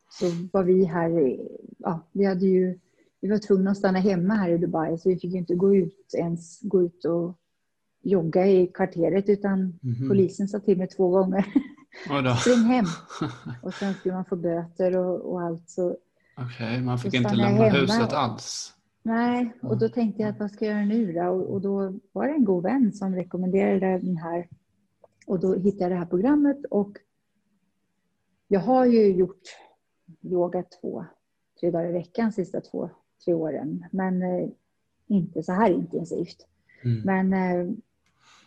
så 0.09 0.25
var 0.53 0.63
vi 0.63 0.85
här, 0.85 1.37
ja, 1.77 2.07
vi 2.11 2.25
hade 2.25 2.45
ju, 2.45 2.79
vi 3.21 3.29
var 3.29 3.37
tvungna 3.37 3.71
att 3.71 3.77
stanna 3.77 3.99
hemma 3.99 4.33
här 4.33 4.49
i 4.49 4.57
Dubai 4.57 4.97
så 4.97 5.09
vi 5.09 5.19
fick 5.19 5.33
inte 5.33 5.55
gå 5.55 5.75
ut 5.75 6.13
ens 6.17 6.61
gå 6.61 6.83
ut 6.83 7.05
och 7.05 7.37
jogga 8.01 8.47
i 8.47 8.67
kvarteret 8.67 9.29
utan 9.29 9.53
mm 9.53 9.75
-hmm. 9.81 10.07
polisen 10.07 10.47
sa 10.47 10.59
till 10.59 10.77
mig 10.77 10.87
två 10.87 11.09
gånger. 11.09 11.45
Spring 12.41 12.63
hem. 12.63 12.85
Och 13.63 13.73
sen 13.73 13.93
skulle 13.93 14.13
man 14.13 14.25
få 14.25 14.35
böter 14.35 14.97
och, 14.97 15.33
och 15.33 15.41
allt. 15.41 15.75
Okej, 15.77 15.97
okay, 16.45 16.81
man 16.81 16.99
fick 16.99 17.13
inte 17.13 17.35
lämna 17.35 17.63
hemma. 17.63 17.77
huset 17.79 18.13
alls? 18.13 18.73
Nej, 19.07 19.53
och 19.61 19.77
då 19.77 19.89
tänkte 19.89 20.21
jag 20.21 20.29
att 20.29 20.39
vad 20.39 20.51
ska 20.51 20.65
jag 20.65 20.75
göra 20.75 20.85
nu 20.85 21.13
då? 21.13 21.21
Och, 21.21 21.53
och 21.53 21.61
då 21.61 21.99
var 22.11 22.27
det 22.27 22.33
en 22.33 22.45
god 22.45 22.63
vän 22.63 22.93
som 22.93 23.15
rekommenderade 23.15 23.99
den 23.99 24.17
här. 24.17 24.47
Och 25.27 25.39
då 25.39 25.55
hittade 25.55 25.83
jag 25.83 25.91
det 25.91 25.95
här 25.95 26.05
programmet 26.05 26.57
och 26.69 26.97
jag 28.47 28.59
har 28.59 28.85
ju 28.85 29.07
gjort 29.13 29.41
yoga 30.21 30.63
två, 30.63 31.05
tre 31.59 31.71
dagar 31.71 31.89
i 31.89 31.91
veckan 31.91 32.31
sista 32.31 32.61
två, 32.61 32.89
tre 33.25 33.33
åren. 33.33 33.85
Men 33.91 34.21
eh, 34.21 34.49
inte 35.07 35.43
så 35.43 35.51
här 35.51 35.71
intensivt. 35.71 36.47
Mm. 36.83 37.01
Men 37.01 37.33
eh, 37.33 37.73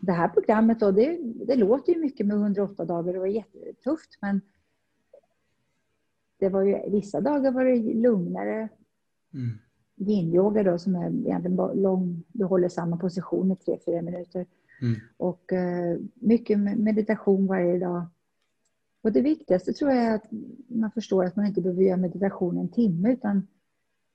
det 0.00 0.12
här 0.12 0.28
programmet 0.28 0.80
då, 0.80 0.90
det, 0.90 1.18
det 1.46 1.56
låter 1.56 1.92
ju 1.92 2.00
mycket 2.00 2.26
med 2.26 2.36
108 2.36 2.84
dagar. 2.84 3.12
Det 3.12 3.18
var 3.18 3.26
jättetufft 3.26 4.18
men 4.20 4.40
det 6.38 6.48
var 6.48 6.62
ju, 6.62 6.90
vissa 6.90 7.20
dagar 7.20 7.50
var 7.52 7.64
det 7.64 7.94
lugnare. 7.94 8.68
Mm 9.34 9.58
yin-yoga 10.00 10.62
då 10.62 10.78
som 10.78 10.94
är 10.94 11.06
egentligen 11.06 11.56
lång, 11.82 12.24
du 12.28 12.44
håller 12.44 12.68
samma 12.68 12.96
position 12.96 13.52
i 13.52 13.56
tre, 13.56 13.78
fyra 13.86 14.02
minuter. 14.02 14.46
Mm. 14.82 15.00
Och 15.16 15.52
eh, 15.52 15.98
mycket 16.14 16.58
meditation 16.58 17.46
varje 17.46 17.78
dag. 17.78 18.06
Och 19.02 19.12
det 19.12 19.20
viktigaste 19.20 19.72
tror 19.72 19.90
jag 19.90 20.04
är 20.04 20.14
att 20.14 20.30
man 20.68 20.90
förstår 20.90 21.24
att 21.24 21.36
man 21.36 21.46
inte 21.46 21.60
behöver 21.60 21.82
göra 21.82 21.96
meditation 21.96 22.58
en 22.58 22.68
timme 22.68 23.12
utan 23.12 23.46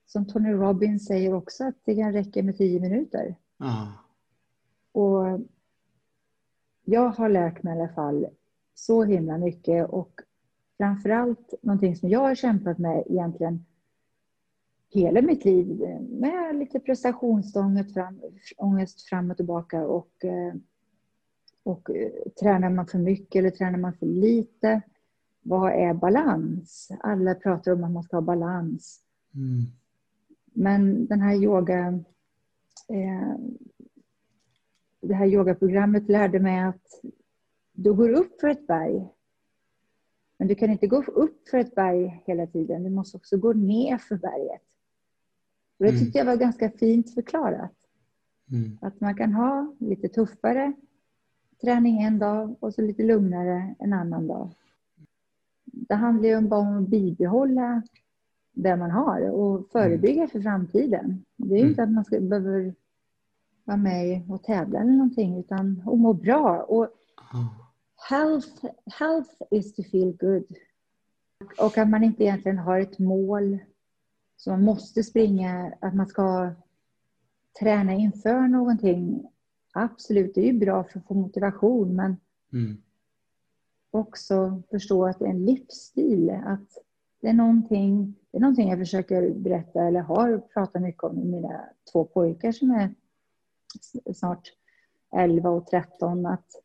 som 0.06 0.26
Tony 0.26 0.52
Robbins 0.52 1.06
säger 1.06 1.34
också 1.34 1.64
att 1.64 1.74
det 1.84 1.94
kan 1.94 2.12
räcka 2.12 2.42
med 2.42 2.56
tio 2.56 2.80
minuter. 2.80 3.36
Ah. 3.58 3.86
Och 4.92 5.40
jag 6.84 7.08
har 7.08 7.28
lärt 7.28 7.62
mig 7.62 7.78
i 7.78 7.80
alla 7.80 7.92
fall 7.92 8.26
så 8.74 9.04
himla 9.04 9.38
mycket 9.38 9.88
och 9.88 10.20
framförallt 10.76 11.54
någonting 11.62 11.96
som 11.96 12.08
jag 12.08 12.20
har 12.20 12.34
kämpat 12.34 12.78
med 12.78 13.02
egentligen 13.06 13.64
hela 14.88 15.22
mitt 15.22 15.44
liv 15.44 15.66
med 16.10 16.56
lite 16.56 16.80
prestationsångest 16.80 17.94
fram, 17.94 18.20
ångest 18.56 19.08
fram 19.08 19.30
och 19.30 19.36
tillbaka. 19.36 19.86
Och, 19.86 20.24
eh, 20.24 20.54
och 21.62 21.90
eh, 21.90 22.10
tränar 22.40 22.70
man 22.70 22.86
för 22.86 22.98
mycket 22.98 23.38
eller 23.40 23.50
tränar 23.50 23.78
man 23.78 23.94
för 23.94 24.06
lite? 24.06 24.82
Vad 25.42 25.72
är 25.72 25.94
balans? 25.94 26.88
Alla 27.00 27.34
pratar 27.34 27.72
om 27.72 27.84
att 27.84 27.90
man 27.90 28.02
ska 28.02 28.16
ha 28.16 28.22
balans. 28.22 29.00
Mm. 29.34 29.62
Men 30.52 31.06
den 31.06 31.20
här 31.20 31.34
yoga... 31.34 31.86
Eh, 32.88 33.36
det 35.00 35.14
här 35.14 35.26
yogaprogrammet 35.26 36.08
lärde 36.08 36.40
mig 36.40 36.60
att 36.60 37.02
du 37.72 37.94
går 37.94 38.10
upp 38.10 38.40
för 38.40 38.48
ett 38.48 38.66
berg. 38.66 39.08
Men 40.38 40.48
du 40.48 40.54
kan 40.54 40.70
inte 40.70 40.86
gå 40.86 41.02
upp 41.02 41.48
för 41.48 41.58
ett 41.58 41.74
berg 41.74 42.22
hela 42.26 42.46
tiden. 42.46 42.84
Du 42.84 42.90
måste 42.90 43.16
också 43.16 43.36
gå 43.36 43.52
ner 43.52 43.98
för 43.98 44.16
berget. 44.16 44.62
Och 45.78 45.84
det 45.84 45.88
mm. 45.88 46.00
tyckte 46.00 46.18
jag 46.18 46.24
var 46.24 46.36
ganska 46.36 46.70
fint 46.70 47.14
förklarat. 47.14 47.72
Mm. 48.50 48.78
Att 48.80 49.00
man 49.00 49.14
kan 49.14 49.32
ha 49.32 49.74
lite 49.78 50.08
tuffare 50.08 50.72
träning 51.60 52.02
en 52.02 52.18
dag 52.18 52.56
och 52.60 52.74
så 52.74 52.82
lite 52.82 53.02
lugnare 53.02 53.74
en 53.78 53.92
annan 53.92 54.26
dag. 54.26 54.50
Det 55.64 55.94
handlar 55.94 56.28
ju 56.28 56.40
bara 56.40 56.60
om 56.60 56.82
att 56.82 56.88
bibehålla 56.88 57.82
det 58.52 58.76
man 58.76 58.90
har 58.90 59.30
och 59.30 59.70
förebygga 59.70 60.22
mm. 60.22 60.28
för 60.28 60.40
framtiden. 60.40 61.24
Det 61.36 61.54
är 61.54 61.58
ju 61.58 61.68
inte 61.68 61.82
att 61.82 61.92
man 61.92 62.04
ska, 62.04 62.20
behöver 62.20 62.74
vara 63.64 63.76
med 63.76 64.30
och 64.30 64.42
tävla 64.42 64.80
eller 64.80 64.92
någonting 64.92 65.38
utan 65.38 65.82
att 65.86 65.98
må 65.98 66.12
bra. 66.12 66.62
Och 66.62 66.88
health, 68.08 68.64
health 68.98 69.30
is 69.50 69.74
to 69.74 69.82
feel 69.82 70.16
good. 70.20 70.44
Och 71.60 71.78
att 71.78 71.88
man 71.88 72.04
inte 72.04 72.24
egentligen 72.24 72.58
har 72.58 72.80
ett 72.80 72.98
mål 72.98 73.58
så 74.36 74.50
man 74.50 74.64
måste 74.64 75.02
springa, 75.02 75.72
att 75.80 75.94
man 75.94 76.06
ska 76.06 76.50
träna 77.60 77.92
inför 77.94 78.48
någonting. 78.48 79.28
Absolut, 79.74 80.34
det 80.34 80.40
är 80.40 80.52
ju 80.52 80.58
bra 80.58 80.84
för 80.84 80.98
att 80.98 81.06
få 81.06 81.14
motivation 81.14 81.96
men 81.96 82.16
mm. 82.52 82.82
också 83.90 84.62
förstå 84.70 85.06
att 85.06 85.18
det 85.18 85.24
är 85.24 85.30
en 85.30 85.44
livsstil. 85.44 86.30
Att 86.30 86.78
det 87.20 87.28
är 87.28 87.32
någonting, 87.32 88.14
det 88.30 88.38
är 88.38 88.40
någonting 88.40 88.68
jag 88.68 88.78
försöker 88.78 89.30
berätta 89.34 89.84
eller 89.84 90.00
har 90.00 90.38
pratat 90.38 90.82
mycket 90.82 91.02
om 91.02 91.16
med 91.16 91.26
mina 91.26 91.64
två 91.92 92.04
pojkar 92.04 92.52
som 92.52 92.70
är 92.70 92.94
snart 94.14 94.52
11 95.16 95.50
och 95.50 95.66
13. 95.66 96.26
Att 96.26 96.62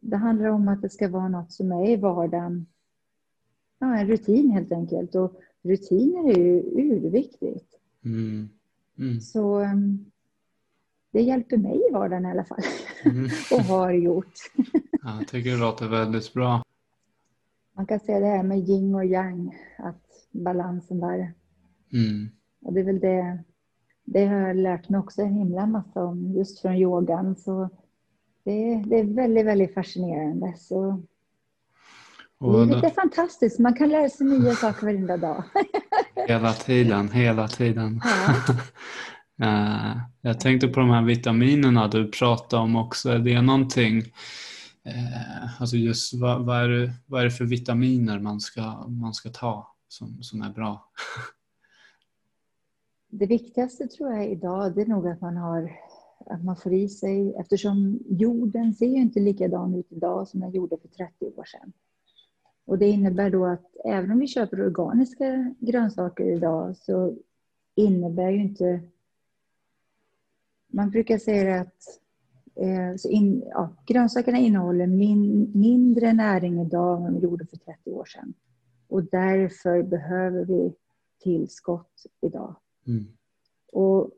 det 0.00 0.16
handlar 0.16 0.48
om 0.48 0.68
att 0.68 0.82
det 0.82 0.90
ska 0.90 1.08
vara 1.08 1.28
något 1.28 1.52
som 1.52 1.72
är 1.72 1.90
i 1.90 1.96
vardagen. 1.96 2.66
Ja, 3.78 3.98
en 3.98 4.06
rutin 4.06 4.50
helt 4.50 4.72
enkelt. 4.72 5.14
Och 5.14 5.40
rutiner 5.62 6.30
är 6.30 6.38
ju 6.38 6.62
urviktigt. 6.62 7.78
Mm. 8.04 8.48
Mm. 8.98 9.20
Så 9.20 9.60
um, 9.60 10.12
det 11.12 11.22
hjälper 11.22 11.56
mig 11.56 11.82
i 11.88 11.92
vardagen 11.92 12.26
i 12.26 12.30
alla 12.30 12.44
fall. 12.44 12.62
Mm. 13.04 13.24
och 13.52 13.60
har 13.60 13.92
gjort. 13.92 14.34
ja, 15.02 15.16
jag 15.18 15.28
tycker 15.28 15.50
det 15.50 15.56
låter 15.56 15.88
väldigt 15.88 16.34
bra. 16.34 16.62
Man 17.74 17.86
kan 17.86 18.00
säga 18.00 18.20
det 18.20 18.26
här 18.26 18.42
med 18.42 18.68
yin 18.68 18.94
och 18.94 19.04
yang, 19.04 19.58
att 19.78 20.28
balansen 20.30 21.00
där. 21.00 21.32
Mm. 21.92 22.28
Och 22.60 22.72
det 22.72 22.80
är 22.80 22.84
väl 22.84 23.00
det, 23.00 23.44
det 24.04 24.26
har 24.26 24.36
jag 24.36 24.56
lärt 24.56 24.88
mig 24.88 25.00
också 25.00 25.22
en 25.22 25.32
himla 25.32 25.66
massa 25.66 26.04
om 26.04 26.32
just 26.32 26.60
från 26.60 26.76
yogan. 26.76 27.36
Så 27.36 27.68
det, 28.44 28.84
det 28.86 28.98
är 28.98 29.04
väldigt, 29.04 29.46
väldigt 29.46 29.74
fascinerande. 29.74 30.54
Så 30.56 31.02
och 32.42 32.66
livet 32.66 32.84
är 32.84 32.90
fantastiskt, 32.90 33.58
man 33.58 33.74
kan 33.74 33.88
lära 33.88 34.08
sig 34.08 34.26
nya 34.26 34.54
saker 34.54 34.86
varenda 34.86 35.16
dag. 35.16 35.44
hela 36.28 36.52
tiden, 36.52 37.10
hela 37.10 37.48
tiden. 37.48 38.00
Ja. 38.04 38.54
Eh, 39.42 39.96
jag 40.20 40.40
tänkte 40.40 40.68
på 40.68 40.80
de 40.80 40.90
här 40.90 41.02
vitaminerna 41.02 41.88
du 41.88 42.10
pratade 42.10 42.62
om 42.62 42.76
också. 42.76 43.10
Är 43.10 43.18
det 43.18 43.42
någonting, 43.42 43.98
eh, 44.84 45.60
alltså 45.60 45.76
just 45.76 46.14
vad, 46.14 46.44
vad, 46.44 46.64
är 46.64 46.68
det, 46.68 46.92
vad 47.06 47.20
är 47.20 47.24
det 47.24 47.30
för 47.30 47.44
vitaminer 47.44 48.18
man 48.18 48.40
ska, 48.40 48.86
man 48.88 49.14
ska 49.14 49.28
ta 49.28 49.74
som, 49.88 50.22
som 50.22 50.42
är 50.42 50.50
bra? 50.50 50.90
Det 53.10 53.26
viktigaste 53.26 53.86
tror 53.86 54.12
jag 54.12 54.30
idag 54.30 54.74
det 54.74 54.82
är 54.82 54.86
nog 54.86 55.08
att 55.08 55.20
man 55.20 55.36
har 55.36 55.70
att 56.26 56.44
man 56.44 56.56
får 56.56 56.72
i 56.72 56.88
sig, 56.88 57.34
eftersom 57.34 57.98
jorden 58.08 58.74
ser 58.74 58.86
ju 58.86 58.96
inte 58.96 59.20
likadan 59.20 59.74
ut 59.74 59.92
idag 59.92 60.28
som 60.28 60.40
den 60.40 60.50
gjorde 60.50 60.76
för 60.76 60.88
30 60.88 61.26
år 61.36 61.44
sedan. 61.44 61.72
Och 62.64 62.78
det 62.78 62.88
innebär 62.88 63.30
då 63.30 63.46
att 63.46 63.76
även 63.84 64.10
om 64.10 64.18
vi 64.18 64.26
köper 64.26 64.60
organiska 64.60 65.54
grönsaker 65.60 66.24
idag 66.24 66.76
så 66.76 67.16
innebär 67.74 68.30
ju 68.30 68.42
inte 68.42 68.80
man 70.72 70.90
brukar 70.90 71.18
säga 71.18 71.60
att 71.60 72.00
eh, 72.54 72.96
så 72.96 73.08
in, 73.08 73.42
ja, 73.50 73.76
grönsakerna 73.86 74.38
innehåller 74.38 74.86
min, 74.86 75.52
mindre 75.54 76.12
näring 76.12 76.60
idag 76.60 77.06
än 77.06 77.14
de 77.14 77.20
gjorde 77.20 77.46
för 77.46 77.56
30 77.56 77.90
år 77.90 78.04
sedan. 78.04 78.34
Och 78.88 79.04
därför 79.04 79.82
behöver 79.82 80.44
vi 80.44 80.74
tillskott 81.22 82.06
idag. 82.20 82.56
Mm. 82.86 83.04
Och 83.72 84.10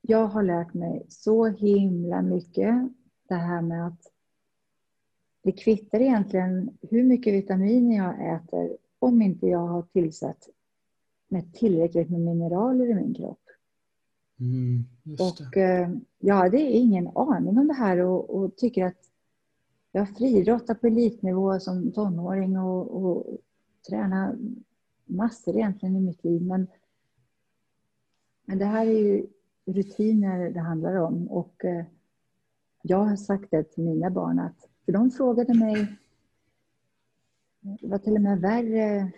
jag 0.00 0.26
har 0.26 0.42
lärt 0.42 0.74
mig 0.74 1.06
så 1.08 1.46
himla 1.46 2.22
mycket 2.22 2.74
det 3.28 3.34
här 3.34 3.62
med 3.62 3.86
att 3.86 4.02
det 5.42 5.52
kvittar 5.52 6.00
egentligen 6.00 6.78
hur 6.82 7.02
mycket 7.02 7.34
vitaminer 7.34 7.96
jag 7.96 8.34
äter 8.34 8.76
om 8.98 9.22
inte 9.22 9.46
jag 9.46 9.66
har 9.66 9.82
tillsatt 9.82 10.48
med 11.28 11.54
tillräckligt 11.54 12.10
med 12.10 12.20
mineraler 12.20 12.90
i 12.90 12.94
min 12.94 13.14
kropp. 13.14 13.42
Mm, 14.40 14.84
och 15.18 15.56
eh, 15.56 15.90
jag 16.18 16.34
hade 16.34 16.60
ingen 16.60 17.08
aning 17.14 17.58
om 17.58 17.68
det 17.68 17.74
här 17.74 17.98
och, 17.98 18.30
och 18.30 18.56
tycker 18.56 18.84
att 18.84 19.10
jag 19.92 20.16
friidrottade 20.16 20.78
på 20.78 20.86
elitnivå 20.86 21.60
som 21.60 21.92
tonåring 21.92 22.58
och, 22.58 23.04
och 23.04 23.38
tränade 23.88 24.38
massor 25.04 25.56
egentligen 25.56 25.96
i 25.96 26.00
mitt 26.00 26.24
liv. 26.24 26.42
Men, 26.42 26.66
men 28.44 28.58
det 28.58 28.64
här 28.64 28.86
är 28.86 28.98
ju 28.98 29.26
rutiner 29.64 30.50
det 30.50 30.60
handlar 30.60 30.94
om 30.94 31.28
och 31.28 31.64
eh, 31.64 31.84
jag 32.82 33.04
har 33.04 33.16
sagt 33.16 33.50
det 33.50 33.64
till 33.64 33.84
mina 33.84 34.10
barn 34.10 34.38
att, 34.38 34.68
för 34.88 34.92
de 34.92 35.10
frågade 35.10 35.54
mig 35.54 35.98
det 37.60 37.88
var 37.88 37.98
till 37.98 38.14
och 38.14 38.20
med 38.20 38.40
värre 38.40 39.12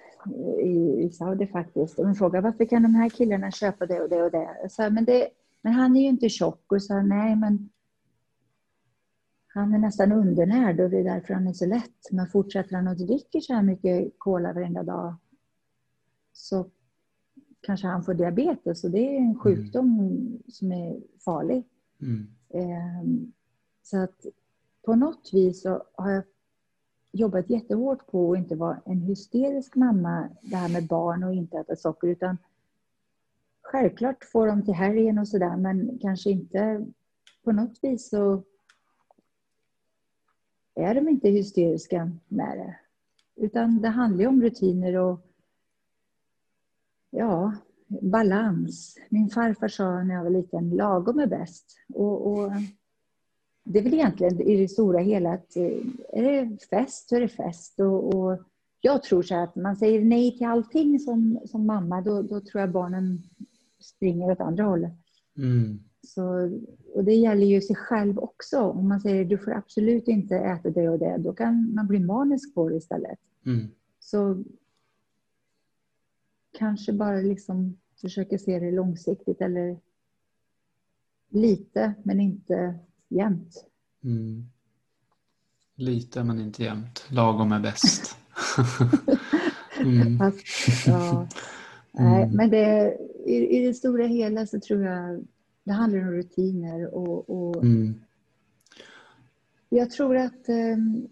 i, 0.62 1.02
i 1.02 1.10
Saudi 1.10 1.46
faktiskt. 1.46 1.98
Och 1.98 2.04
de 2.04 2.14
frågade 2.14 2.44
varför 2.44 2.64
kan 2.64 2.82
de 2.82 2.94
här 2.94 3.08
killarna 3.08 3.50
köpa 3.50 3.86
det 3.86 4.00
och 4.00 4.08
det 4.08 4.22
och 4.22 4.30
det? 4.30 4.56
Jag 4.62 4.72
sa, 4.72 4.90
men, 4.90 5.04
det, 5.04 5.28
men 5.62 5.72
han 5.72 5.96
är 5.96 6.00
ju 6.00 6.06
inte 6.06 6.28
tjock. 6.28 6.72
Och 6.72 6.82
sa, 6.82 7.02
nej 7.02 7.36
men 7.36 7.70
han 9.46 9.74
är 9.74 9.78
nästan 9.78 10.12
undernärd 10.12 10.80
och 10.80 10.90
det 10.90 10.98
är 10.98 11.04
därför 11.04 11.34
han 11.34 11.46
är 11.46 11.52
så 11.52 11.66
lätt. 11.66 12.10
Men 12.10 12.26
fortsätter 12.26 12.76
han 12.76 12.88
att 12.88 12.98
dricka 12.98 13.40
så 13.40 13.54
här 13.54 13.62
mycket 13.62 14.12
cola 14.18 14.52
varenda 14.52 14.82
dag 14.82 15.14
så 16.32 16.66
kanske 17.60 17.86
han 17.86 18.04
får 18.04 18.14
diabetes 18.14 18.84
och 18.84 18.90
det 18.90 19.16
är 19.16 19.20
en 19.20 19.38
sjukdom 19.38 19.98
mm. 20.00 20.42
som 20.48 20.72
är 20.72 21.00
farlig. 21.24 21.64
Mm. 22.00 22.26
Eh, 22.48 23.30
så 23.82 23.96
att 23.96 24.26
på 24.82 24.94
något 24.94 25.30
vis 25.32 25.62
så 25.62 25.82
har 25.94 26.10
jag 26.10 26.24
jobbat 27.12 27.50
jättehårt 27.50 28.06
på 28.06 28.32
att 28.32 28.38
inte 28.38 28.54
vara 28.54 28.80
en 28.84 29.00
hysterisk 29.00 29.76
mamma, 29.76 30.28
det 30.42 30.56
här 30.56 30.68
med 30.68 30.86
barn 30.86 31.24
och 31.24 31.34
inte 31.34 31.58
äta 31.58 31.76
socker, 31.76 32.08
utan 32.08 32.38
självklart 33.62 34.24
får 34.24 34.46
de 34.46 34.64
till 34.64 34.74
helgen 34.74 35.18
och 35.18 35.28
sådär, 35.28 35.56
men 35.56 35.98
kanske 35.98 36.30
inte 36.30 36.86
på 37.44 37.52
något 37.52 37.78
vis 37.82 38.08
så 38.08 38.42
är 40.74 40.94
de 40.94 41.08
inte 41.08 41.28
hysteriska 41.28 42.10
med 42.28 42.58
det. 42.58 42.76
Utan 43.44 43.80
det 43.82 43.88
handlar 43.88 44.20
ju 44.20 44.26
om 44.26 44.42
rutiner 44.42 44.96
och 44.96 45.20
ja, 47.10 47.52
balans. 47.86 48.98
Min 49.08 49.30
farfar 49.30 49.68
sa 49.68 50.02
när 50.02 50.14
jag 50.14 50.22
var 50.22 50.30
liten, 50.30 50.70
lagom 50.70 51.18
är 51.18 51.26
bäst. 51.26 51.78
Och, 51.94 52.26
och 52.26 52.52
det 53.64 53.78
är 53.78 53.82
väl 53.82 53.94
egentligen 53.94 54.40
i 54.40 54.56
det 54.56 54.68
stora 54.68 54.98
hela 54.98 55.32
att 55.32 55.56
eh, 55.56 55.78
är 56.12 56.22
det 56.22 56.58
fest 56.70 57.08
så 57.08 57.16
är 57.16 57.20
det 57.20 57.28
fest. 57.28 57.80
Och, 57.80 58.14
och 58.14 58.38
jag 58.80 59.02
tror 59.02 59.22
så 59.22 59.34
att 59.34 59.56
man 59.56 59.76
säger 59.76 60.04
nej 60.04 60.38
till 60.38 60.46
allting 60.46 60.98
som, 60.98 61.40
som 61.46 61.66
mamma, 61.66 62.00
då, 62.00 62.22
då 62.22 62.40
tror 62.40 62.60
jag 62.60 62.72
barnen 62.72 63.22
springer 63.80 64.32
åt 64.32 64.40
andra 64.40 64.64
hållet. 64.64 64.92
Mm. 65.36 65.78
Så, 66.02 66.50
och 66.94 67.04
det 67.04 67.14
gäller 67.14 67.46
ju 67.46 67.60
sig 67.60 67.76
själv 67.76 68.18
också. 68.18 68.60
Om 68.60 68.88
man 68.88 69.00
säger 69.00 69.24
du 69.24 69.38
får 69.38 69.50
absolut 69.50 70.08
inte 70.08 70.36
äta 70.36 70.70
det 70.70 70.88
och 70.88 70.98
det, 70.98 71.16
då 71.18 71.32
kan 71.32 71.74
man 71.74 71.86
bli 71.86 71.98
manisk 71.98 72.54
på 72.54 72.68
det 72.68 72.76
istället. 72.76 73.18
Mm. 73.46 73.68
Så 73.98 74.44
kanske 76.58 76.92
bara 76.92 77.20
liksom 77.20 77.78
försöka 78.00 78.38
se 78.38 78.58
det 78.58 78.70
långsiktigt 78.70 79.40
eller 79.40 79.78
lite, 81.28 81.94
men 82.02 82.20
inte 82.20 82.78
jämt. 83.10 83.64
Mm. 84.04 84.44
Lite 85.74 86.24
men 86.24 86.40
inte 86.40 86.62
jämt. 86.62 87.04
Lagom 87.08 87.52
är 87.52 87.60
bäst. 87.60 88.16
mm. 89.80 90.18
Fast, 90.18 90.86
ja. 90.86 91.28
Nej, 91.92 92.22
mm. 92.22 92.36
men 92.36 92.50
det, 92.50 92.96
i, 93.26 93.56
i 93.58 93.66
det 93.66 93.74
stora 93.74 94.06
hela 94.06 94.46
så 94.46 94.60
tror 94.60 94.84
jag 94.84 95.24
det 95.64 95.72
handlar 95.72 96.00
om 96.00 96.10
rutiner 96.10 96.94
och, 96.94 97.30
och 97.30 97.64
mm. 97.64 98.00
jag 99.68 99.90
tror 99.90 100.16
att 100.16 100.48
um, 100.48 101.08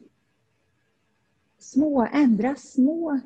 små, 1.59 2.09
ändra 2.13 2.55
små, 2.55 3.21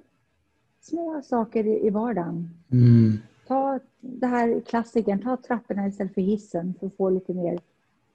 små 0.80 1.22
saker 1.24 1.66
i, 1.66 1.86
i 1.86 1.90
vardagen. 1.90 2.50
Mm. 2.70 3.18
Ta 3.46 3.80
det 4.00 4.26
här 4.26 4.60
klassikern, 4.60 5.22
ta 5.22 5.36
trapporna 5.36 5.86
istället 5.86 6.14
för 6.14 6.20
hissen 6.20 6.74
för 6.80 6.86
att 6.86 6.96
få 6.96 7.10
lite 7.10 7.34
mer 7.34 7.60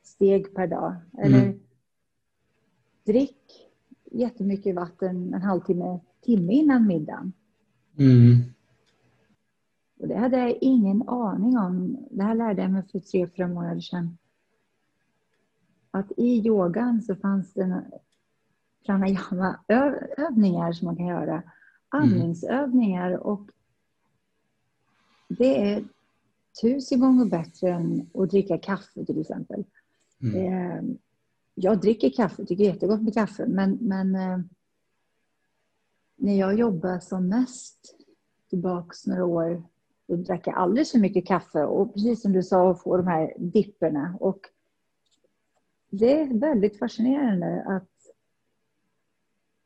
steg 0.07 0.55
per 0.55 0.67
dag. 0.67 0.95
Eller 1.17 1.43
mm. 1.43 1.59
drick 3.05 3.69
jättemycket 4.11 4.75
vatten 4.75 5.33
en 5.33 5.41
halvtimme, 5.41 5.99
timme 6.21 6.53
innan 6.53 6.87
middagen. 6.87 7.33
Mm. 7.97 8.35
Och 9.99 10.07
det 10.07 10.17
hade 10.17 10.37
jag 10.37 10.57
ingen 10.61 11.09
aning 11.09 11.57
om. 11.57 11.97
Det 12.11 12.23
här 12.23 12.35
lärde 12.35 12.61
jag 12.61 12.71
mig 12.71 12.83
för 12.91 12.99
tre, 12.99 13.27
fyra 13.27 13.47
månader 13.47 13.81
sedan. 13.81 14.17
Att 15.91 16.11
i 16.17 16.47
yogan 16.47 17.01
så 17.01 17.15
fanns 17.15 17.53
det 17.53 17.83
pranayama-övningar 18.85 20.71
som 20.71 20.85
man 20.85 20.95
kan 20.95 21.07
göra. 21.07 21.33
Mm. 21.33 21.43
Andningsövningar 21.89 23.17
och 23.17 23.41
det 25.29 25.71
är 25.73 25.85
tusen 26.61 26.99
gånger 26.99 27.25
bättre 27.25 27.69
än 27.69 28.09
att 28.13 28.29
dricka 28.29 28.57
kaffe 28.57 29.05
till 29.05 29.21
exempel. 29.21 29.63
Mm. 30.21 30.35
Eh, 30.35 30.83
jag 31.55 31.81
dricker 31.81 32.09
kaffe, 32.09 32.45
tycker 32.45 32.63
jättegott 32.63 33.01
med 33.01 33.13
kaffe, 33.13 33.45
men, 33.47 33.77
men 33.81 34.15
eh, 34.15 34.39
när 36.15 36.39
jag 36.39 36.59
jobbade 36.59 37.01
som 37.01 37.27
mest 37.27 37.95
tillbaks 38.49 39.05
några 39.07 39.25
år, 39.25 39.63
då 40.07 40.15
drack 40.15 40.47
jag 40.47 40.55
alldeles 40.55 40.91
för 40.91 40.99
mycket 40.99 41.25
kaffe 41.25 41.63
och 41.63 41.93
precis 41.93 42.21
som 42.21 42.33
du 42.33 42.43
sa, 42.43 42.75
få 42.75 42.97
de 42.97 43.07
här 43.07 43.33
dipperna. 43.37 44.17
Och 44.19 44.39
det 45.89 46.21
är 46.21 46.39
väldigt 46.39 46.79
fascinerande 46.79 47.63
att 47.67 47.91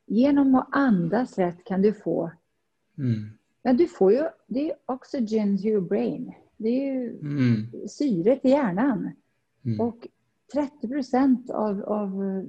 genom 0.06 0.54
att 0.54 0.68
andas 0.72 1.38
rätt 1.38 1.64
kan 1.64 1.82
du 1.82 1.92
få 1.92 2.30
Mm. 2.98 3.30
Men 3.62 3.76
du 3.76 3.86
får 3.86 4.12
ju, 4.12 4.24
det 4.46 4.70
är 4.70 4.76
oxygen 4.86 5.58
to 5.58 5.64
your 5.64 5.80
brain. 5.80 6.32
Det 6.56 6.68
är 6.68 6.94
ju 6.94 7.18
Mm. 7.20 7.88
syre 7.88 8.36
till 8.38 8.50
hjärnan. 8.50 9.10
Mm. 9.64 9.80
Och 9.80 10.08
30 10.52 10.88
procent 10.88 11.50
av, 11.50 11.82
av 11.82 12.42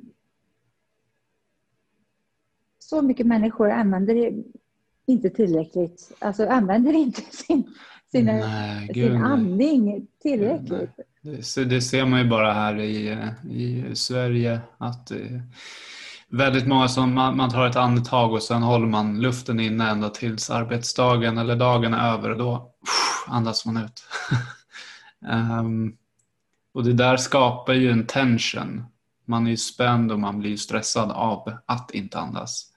så 2.80 3.02
mycket 3.02 3.28
människor 3.28 3.72
använder 3.72 4.44
inte 5.06 5.30
tillräckligt. 5.30 6.12
Alltså 6.20 6.48
använder 6.48 6.94
inte 6.94 7.22
sin, 7.32 7.74
sina, 8.12 8.32
Nej, 8.32 8.90
gud, 8.94 9.12
sin 9.12 9.24
andning 9.24 10.08
tillräckligt. 10.22 10.90
Det, 11.22 11.44
så 11.44 11.64
det 11.64 11.82
ser 11.82 12.06
man 12.06 12.20
ju 12.20 12.30
bara 12.30 12.54
här 12.54 12.80
i, 12.80 13.18
i 13.50 13.96
Sverige 13.96 14.62
att 14.78 15.12
eh, 15.12 15.18
väldigt 16.30 16.68
många 16.68 16.88
som 16.88 17.14
man, 17.14 17.38
man 17.38 17.50
tar 17.50 17.68
ett 17.68 17.76
andetag 17.76 18.34
och 18.34 18.44
sen 18.44 18.64
håller 18.64 18.88
man 18.88 19.22
luften 19.22 19.60
inne 19.60 19.90
ända 19.90 20.10
tills 20.10 20.50
arbetsdagen 20.50 21.38
eller 21.38 21.56
dagen 21.56 21.94
är 21.94 22.14
över 22.14 22.32
och 22.32 22.38
då 22.38 22.72
andas 23.28 23.66
man 23.66 23.78
ut. 23.78 24.04
Ehm, 25.30 25.96
och 26.74 26.84
det 26.84 26.94
där 26.94 27.18
skapar 27.18 27.74
ju 27.74 27.92
en 27.92 28.08
tension. 28.08 28.86
Man 29.26 29.46
är 29.48 29.52
ju 29.52 29.58
spänd 29.58 30.12
och 30.12 30.20
man 30.20 30.40
blir 30.40 30.58
stressad 30.58 31.12
av 31.12 31.58
att 31.66 31.92
inte 31.92 32.20
andas. 32.20 32.74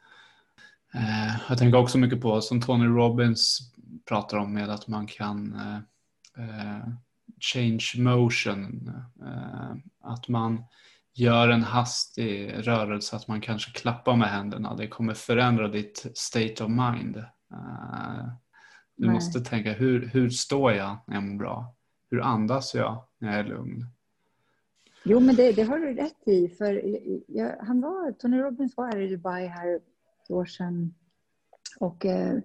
Eh, 0.95 1.37
jag 1.49 1.59
tänker 1.59 1.79
också 1.79 1.99
mycket 1.99 2.21
på 2.21 2.41
som 2.41 2.61
Tony 2.61 2.87
Robbins 2.87 3.73
pratar 4.09 4.37
om 4.37 4.55
med 4.55 4.71
att 4.71 4.89
man 4.89 5.07
kan 5.07 5.55
eh, 5.55 6.45
eh, 6.45 6.89
change 7.41 7.93
motion. 7.97 8.93
Att 10.03 10.29
man 10.29 10.65
gör 11.15 11.49
en 11.49 11.63
hastig 11.63 12.53
rörelse, 12.57 13.17
att 13.17 13.29
man 13.29 13.41
kanske 13.41 13.71
klappar 13.71 14.17
med 14.17 14.29
händerna. 14.29 14.75
Det 14.75 14.89
kommer 14.89 15.15
förändra 15.15 15.69
ditt 15.69 16.07
state 16.15 16.65
of 16.65 16.71
mind. 16.71 17.25
Du 18.97 19.07
Nej. 19.07 19.15
måste 19.15 19.41
tänka, 19.41 19.73
hur, 19.73 20.07
hur 20.07 20.31
står 20.31 20.73
jag 20.73 20.97
när 21.07 21.15
jag 21.15 21.25
mår 21.25 21.39
bra? 21.39 21.75
Hur 22.11 22.21
andas 22.21 22.75
jag 22.75 23.05
när 23.19 23.31
jag 23.31 23.38
är 23.38 23.45
lugn? 23.45 23.85
Jo, 25.05 25.21
men 25.21 25.37
det, 25.37 25.53
det 25.53 25.62
har 25.62 25.79
du 25.79 25.95
rätt 25.95 26.29
i. 26.29 26.49
För 26.49 26.83
jag, 27.27 27.57
han 27.61 27.81
var, 27.81 28.12
Tony 28.12 28.38
Robbins 28.38 28.77
var 28.77 28.87
här 28.87 29.01
i 29.01 29.09
Dubai 29.09 29.47
här 29.47 29.77
ett 29.77 30.31
år 30.31 30.45
sedan. 30.45 30.95
Och 31.81 32.07
eh, 32.07 32.38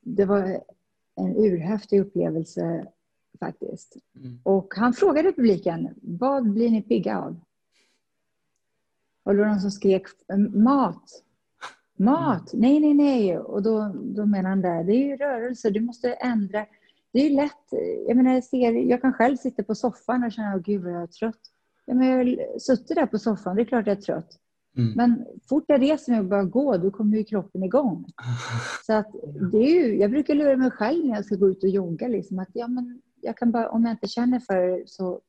det 0.00 0.24
var 0.24 0.60
en 1.16 1.36
urhäftig 1.36 2.00
upplevelse 2.00 2.86
faktiskt. 3.40 3.96
Mm. 4.16 4.38
Och 4.42 4.74
han 4.76 4.92
frågade 4.92 5.32
publiken, 5.32 5.94
vad 6.02 6.50
blir 6.50 6.70
ni 6.70 6.82
pigga 6.82 7.18
av? 7.18 7.40
Och 9.22 9.34
då 9.34 9.38
var 9.38 9.44
det 9.44 9.50
någon 9.50 9.60
som 9.60 9.70
skrek, 9.70 10.06
mat. 10.54 11.22
Mat, 11.96 12.50
nej, 12.52 12.80
nej, 12.80 12.94
nej. 12.94 13.38
Och 13.38 13.62
då, 13.62 13.92
då 13.94 14.26
menar 14.26 14.50
han 14.50 14.60
där, 14.60 14.84
det 14.84 14.92
är 14.92 15.06
ju 15.06 15.16
rörelse, 15.16 15.70
du 15.70 15.80
måste 15.80 16.12
ändra. 16.12 16.66
Det 17.14 17.26
är 17.26 17.30
lätt, 17.30 17.72
jag 18.08 18.16
menar, 18.16 18.34
jag, 18.34 18.44
ser, 18.44 18.72
jag 18.72 19.00
kan 19.02 19.12
själv 19.12 19.36
sitta 19.36 19.62
på 19.62 19.74
soffan 19.74 20.24
och 20.24 20.32
känna, 20.32 20.54
åh 20.54 20.60
gud 20.62 20.82
vad 20.82 20.92
jag 20.92 21.02
är 21.02 21.06
trött. 21.06 21.40
Ja, 21.84 21.94
men 21.94 22.08
jag 22.08 22.18
har 22.18 22.58
suttit 22.58 22.96
där 22.96 23.06
på 23.06 23.18
soffan, 23.18 23.56
det 23.56 23.62
är 23.62 23.66
klart 23.66 23.86
jag 23.86 23.96
är 23.96 24.00
trött. 24.02 24.38
Mm. 24.76 24.92
Men 24.96 25.26
fort 25.48 25.64
jag 25.68 25.82
reser 25.82 26.12
mig 26.12 26.20
och 26.20 26.26
börjar 26.26 26.44
gå, 26.44 26.76
då 26.76 26.90
kommer 26.90 27.16
ju 27.16 27.24
kroppen 27.24 27.62
igång. 27.62 28.04
Så 28.86 28.92
att 28.92 29.12
det 29.52 29.58
är 29.58 29.84
ju, 29.86 29.98
jag 29.98 30.10
brukar 30.10 30.34
lura 30.34 30.56
mig 30.56 30.70
själv 30.70 31.04
när 31.06 31.14
jag 31.14 31.24
ska 31.24 31.34
gå 31.36 31.48
ut 31.48 31.62
och 31.62 31.68
jogga. 31.68 32.08
Liksom, 32.08 32.38
att 32.38 32.48
ja, 32.52 32.68
men 32.68 33.00
jag 33.20 33.36
kan 33.36 33.50
bara, 33.50 33.70
om 33.70 33.84
jag 33.84 33.92
inte 33.92 34.08
känner 34.08 34.40
för 34.40 34.56
det 34.56 34.82
så... 34.88 35.20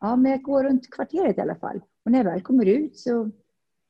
Ja, 0.00 0.16
men 0.16 0.32
jag 0.32 0.42
går 0.42 0.64
runt 0.64 0.90
kvarteret 0.90 1.38
i 1.38 1.40
alla 1.40 1.54
fall. 1.54 1.80
Och 2.04 2.10
när 2.10 2.18
jag 2.18 2.24
väl 2.24 2.42
kommer 2.42 2.66
ut 2.66 2.98
så... 2.98 3.30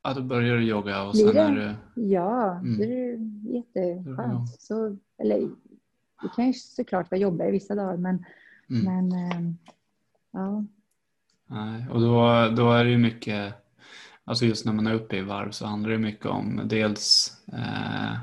Ja, 0.03 0.15
då 0.15 0.23
börjar 0.23 0.57
du 0.57 0.65
jogga 0.65 1.03
och 1.03 1.17
sen 1.17 1.35
det? 1.35 1.41
är 1.41 1.51
du... 1.95 2.03
Ja, 2.03 2.59
Mm. 2.59 2.79
det 2.79 2.85
är 2.85 3.19
jätteskönt. 3.55 4.61
Så, 4.61 4.97
eller, 5.19 5.49
det 6.25 6.35
kan 6.37 6.47
ju 6.47 6.53
såklart 6.53 7.11
vara 7.11 7.21
jobbigare 7.21 7.51
vissa 7.51 7.75
dagar, 7.75 7.97
men... 7.97 8.25
Mm. 8.71 8.85
men 8.85 9.13
eh, 9.13 9.55
ja, 10.33 10.65
Nej, 11.47 11.89
och 11.89 12.01
då, 12.01 12.49
då 12.57 12.73
är 12.73 12.85
det 12.85 12.91
ju 12.91 12.99
mycket, 12.99 13.55
alltså 14.25 14.45
just 14.45 14.67
när 14.67 14.73
man 14.73 14.87
är 14.87 14.95
uppe 14.95 15.17
i 15.17 15.23
varv 15.23 15.51
så 15.51 15.67
handlar 15.67 15.91
det 15.91 15.99
mycket 15.99 16.27
om 16.27 16.61
dels 16.65 17.37
eh, 17.53 18.19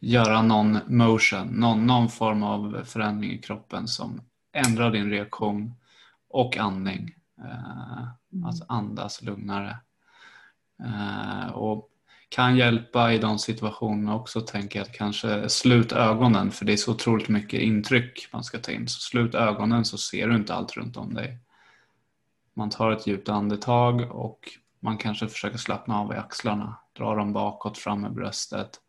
göra 0.00 0.42
någon 0.42 0.78
motion, 0.86 1.46
någon, 1.46 1.86
någon 1.86 2.08
form 2.08 2.42
av 2.42 2.82
förändring 2.84 3.30
i 3.30 3.38
kroppen 3.38 3.88
som 3.88 4.20
ändrar 4.52 4.90
din 4.90 5.10
reaktion 5.10 5.74
och 6.28 6.56
andning. 6.56 7.14
Eh, 7.38 8.08
Mm. 8.32 8.44
Att 8.44 8.70
andas 8.70 9.22
lugnare. 9.22 9.76
Eh, 10.82 11.50
och 11.50 11.89
kan 12.30 12.56
hjälpa 12.56 13.12
i 13.12 13.18
de 13.18 13.38
situationerna 13.38 14.14
också 14.14 14.40
tänker 14.40 14.78
jag 14.78 14.86
att 14.86 14.92
kanske 14.92 15.48
slut 15.48 15.92
ögonen 15.92 16.50
för 16.50 16.64
det 16.64 16.72
är 16.72 16.76
så 16.76 16.92
otroligt 16.92 17.28
mycket 17.28 17.60
intryck 17.60 18.28
man 18.32 18.44
ska 18.44 18.58
ta 18.58 18.72
in. 18.72 18.88
Så 18.88 19.00
slut 19.00 19.34
ögonen 19.34 19.84
så 19.84 19.98
ser 19.98 20.28
du 20.28 20.36
inte 20.36 20.54
allt 20.54 20.76
runt 20.76 20.96
om 20.96 21.14
dig. 21.14 21.38
Man 22.54 22.70
tar 22.70 22.90
ett 22.90 23.06
djupt 23.06 23.28
andetag 23.28 24.10
och 24.10 24.48
man 24.80 24.98
kanske 24.98 25.28
försöker 25.28 25.58
slappna 25.58 26.00
av 26.00 26.12
i 26.12 26.16
axlarna. 26.16 26.76
Dra 26.98 27.14
dem 27.14 27.32
bakåt, 27.32 27.78
fram 27.78 28.00
med 28.00 28.12
bröstet. 28.12 28.80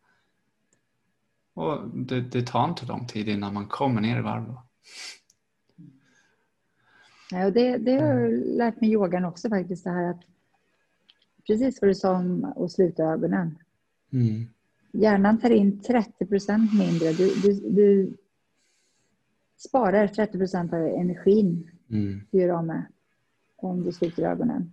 Och 1.54 1.88
det, 1.88 2.20
det 2.20 2.46
tar 2.46 2.68
inte 2.68 2.86
lång 2.86 3.06
tid 3.06 3.28
innan 3.28 3.54
man 3.54 3.66
kommer 3.66 4.00
ner 4.00 4.18
i 4.18 4.22
varv. 4.22 4.46
då. 4.46 4.62
Det, 7.50 7.76
det 7.76 7.92
har 7.92 8.08
jag 8.08 8.32
lärt 8.32 8.80
mig 8.80 8.90
i 8.90 8.92
yogan 8.92 9.24
också 9.24 9.48
faktiskt. 9.48 9.84
Det 9.84 9.90
här 9.90 10.10
att, 10.10 10.20
precis 11.46 11.80
vad 11.80 11.90
du 11.90 11.94
sa 11.94 12.16
om 12.16 12.52
att 12.56 12.72
sluta 12.72 13.02
ögonen. 13.04 13.58
Mm. 14.12 14.46
Hjärnan 14.92 15.38
tar 15.38 15.50
in 15.50 15.80
30 15.80 16.26
procent 16.26 16.72
mindre. 16.78 17.12
Du, 17.12 17.34
du, 17.42 17.70
du 17.70 18.16
sparar 19.56 20.06
30 20.06 20.38
procent 20.38 20.72
av 20.72 20.80
energin 20.80 21.68
Mm. 21.90 22.20
du 22.30 22.38
gör 22.38 22.48
av 22.48 22.66
med 22.66 22.86
om 23.56 23.84
du 23.84 23.92
sluter 23.92 24.22
ögonen. 24.22 24.72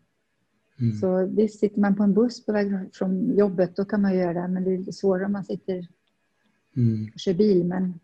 Mm. 0.80 0.96
Så 0.96 1.26
visst, 1.26 1.60
sitter 1.60 1.80
man 1.80 1.96
på 1.96 2.04
en 2.04 2.14
buss 2.14 2.46
på 2.46 2.52
väg 2.52 2.90
från 2.94 3.38
jobbet 3.38 3.76
då 3.76 3.86
kan 3.86 4.02
man 4.02 4.18
göra 4.18 4.42
det. 4.42 4.48
Men 4.48 4.64
det 4.64 4.74
är 4.74 4.78
lite 4.78 4.94
svårare 4.94 5.26
om 5.26 5.32
man 5.32 5.44
sitter 5.44 5.88
Mm. 6.78 7.12
och 7.14 7.20
kör 7.20 7.34
bil. 7.34 7.66
Men 7.66 8.00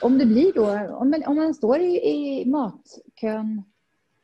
om 0.00 0.18
det 0.18 0.26
blir 0.26 0.52
då, 0.52 0.94
om 0.94 1.10
man, 1.10 1.22
om 1.26 1.36
man 1.36 1.54
står 1.54 1.78
i, 1.78 2.10
i 2.10 2.46
matkön, 2.50 3.62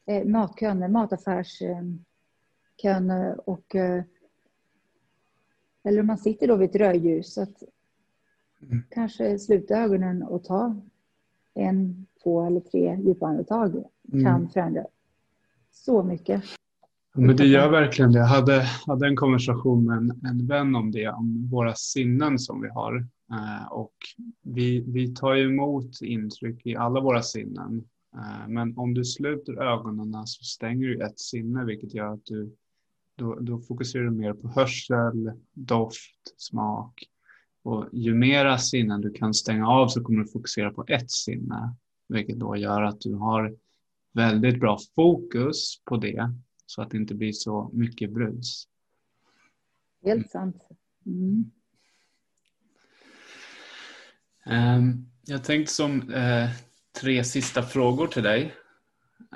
eh, 0.06 0.24
matkön, 0.24 0.92
mataffärskön 0.92 1.88
eh, 1.94 1.94
och 3.44 3.74
eh, 3.74 4.04
eller 5.82 6.00
om 6.00 6.06
man 6.06 6.18
sitter 6.18 6.48
då 6.48 6.56
vid 6.56 6.70
ett 6.70 6.76
rödljus 6.76 7.38
att 7.38 7.62
Mm. 8.62 8.82
kanske 8.90 9.38
sluta 9.38 9.74
ögonen 9.74 10.22
och 10.22 10.44
ta 10.44 10.80
en, 11.54 12.06
två 12.22 12.44
eller 12.46 12.60
tre 12.60 12.98
djupa 13.04 13.26
andetag 13.26 13.84
Mm. 14.12 14.24
kan 14.24 14.48
förändra 14.48 14.86
så 15.70 16.02
mycket. 16.02 16.42
Men 17.14 17.36
det 17.36 17.46
gör 17.46 17.70
verkligen 17.70 18.12
det. 18.12 18.18
Jag 18.18 18.26
hade, 18.26 18.62
hade 18.86 19.06
en 19.06 19.16
konversation 19.16 19.86
med 19.86 19.96
en, 19.96 20.26
en 20.26 20.46
vän 20.46 20.74
om 20.76 20.90
det, 20.90 21.08
om 21.08 21.48
våra 21.50 21.74
sinnen 21.74 22.38
som 22.38 22.60
vi 22.62 22.68
har. 22.68 22.96
Eh, 23.30 23.72
och 23.72 23.94
vi, 24.42 24.80
vi 24.80 25.14
tar 25.14 25.34
ju 25.34 25.44
emot 25.48 26.02
intryck 26.02 26.66
i 26.66 26.76
alla 26.76 27.00
våra 27.00 27.22
sinnen. 27.22 27.84
Eh, 28.14 28.48
men 28.48 28.78
om 28.78 28.94
du 28.94 29.04
sluter 29.04 29.62
ögonen 29.62 30.26
så 30.26 30.44
stänger 30.44 30.86
du 30.86 31.04
ett 31.04 31.18
sinne, 31.20 31.64
vilket 31.64 31.94
gör 31.94 32.12
att 32.12 32.24
du 32.24 32.56
då, 33.20 33.34
då 33.40 33.60
fokuserar 33.60 34.04
du 34.04 34.10
mer 34.10 34.32
på 34.32 34.48
hörsel, 34.48 35.32
doft, 35.52 36.34
smak. 36.36 37.04
Och 37.62 37.88
ju 37.92 38.14
mera 38.14 38.58
sinnen 38.58 39.00
du 39.00 39.12
kan 39.12 39.34
stänga 39.34 39.68
av 39.68 39.88
så 39.88 40.04
kommer 40.04 40.18
du 40.18 40.30
fokusera 40.30 40.72
på 40.72 40.84
ett 40.88 41.10
sinne, 41.10 41.76
vilket 42.08 42.38
då 42.38 42.56
gör 42.56 42.82
att 42.82 43.00
du 43.00 43.14
har 43.14 43.56
väldigt 44.12 44.60
bra 44.60 44.78
fokus 44.94 45.82
på 45.84 45.96
det 45.96 46.34
så 46.66 46.82
att 46.82 46.90
det 46.90 46.96
inte 46.96 47.14
blir 47.14 47.32
så 47.32 47.70
mycket 47.72 48.12
brus. 48.12 48.64
Helt 50.04 50.30
sant. 50.30 50.56
Mm. 51.06 51.50
Ehm, 54.46 55.06
Jag 55.26 55.44
tänkte 55.44 55.72
som 55.72 56.10
eh, 56.10 56.48
tre 57.00 57.24
sista 57.24 57.62
frågor 57.62 58.06
till 58.06 58.22
dig. 58.22 58.54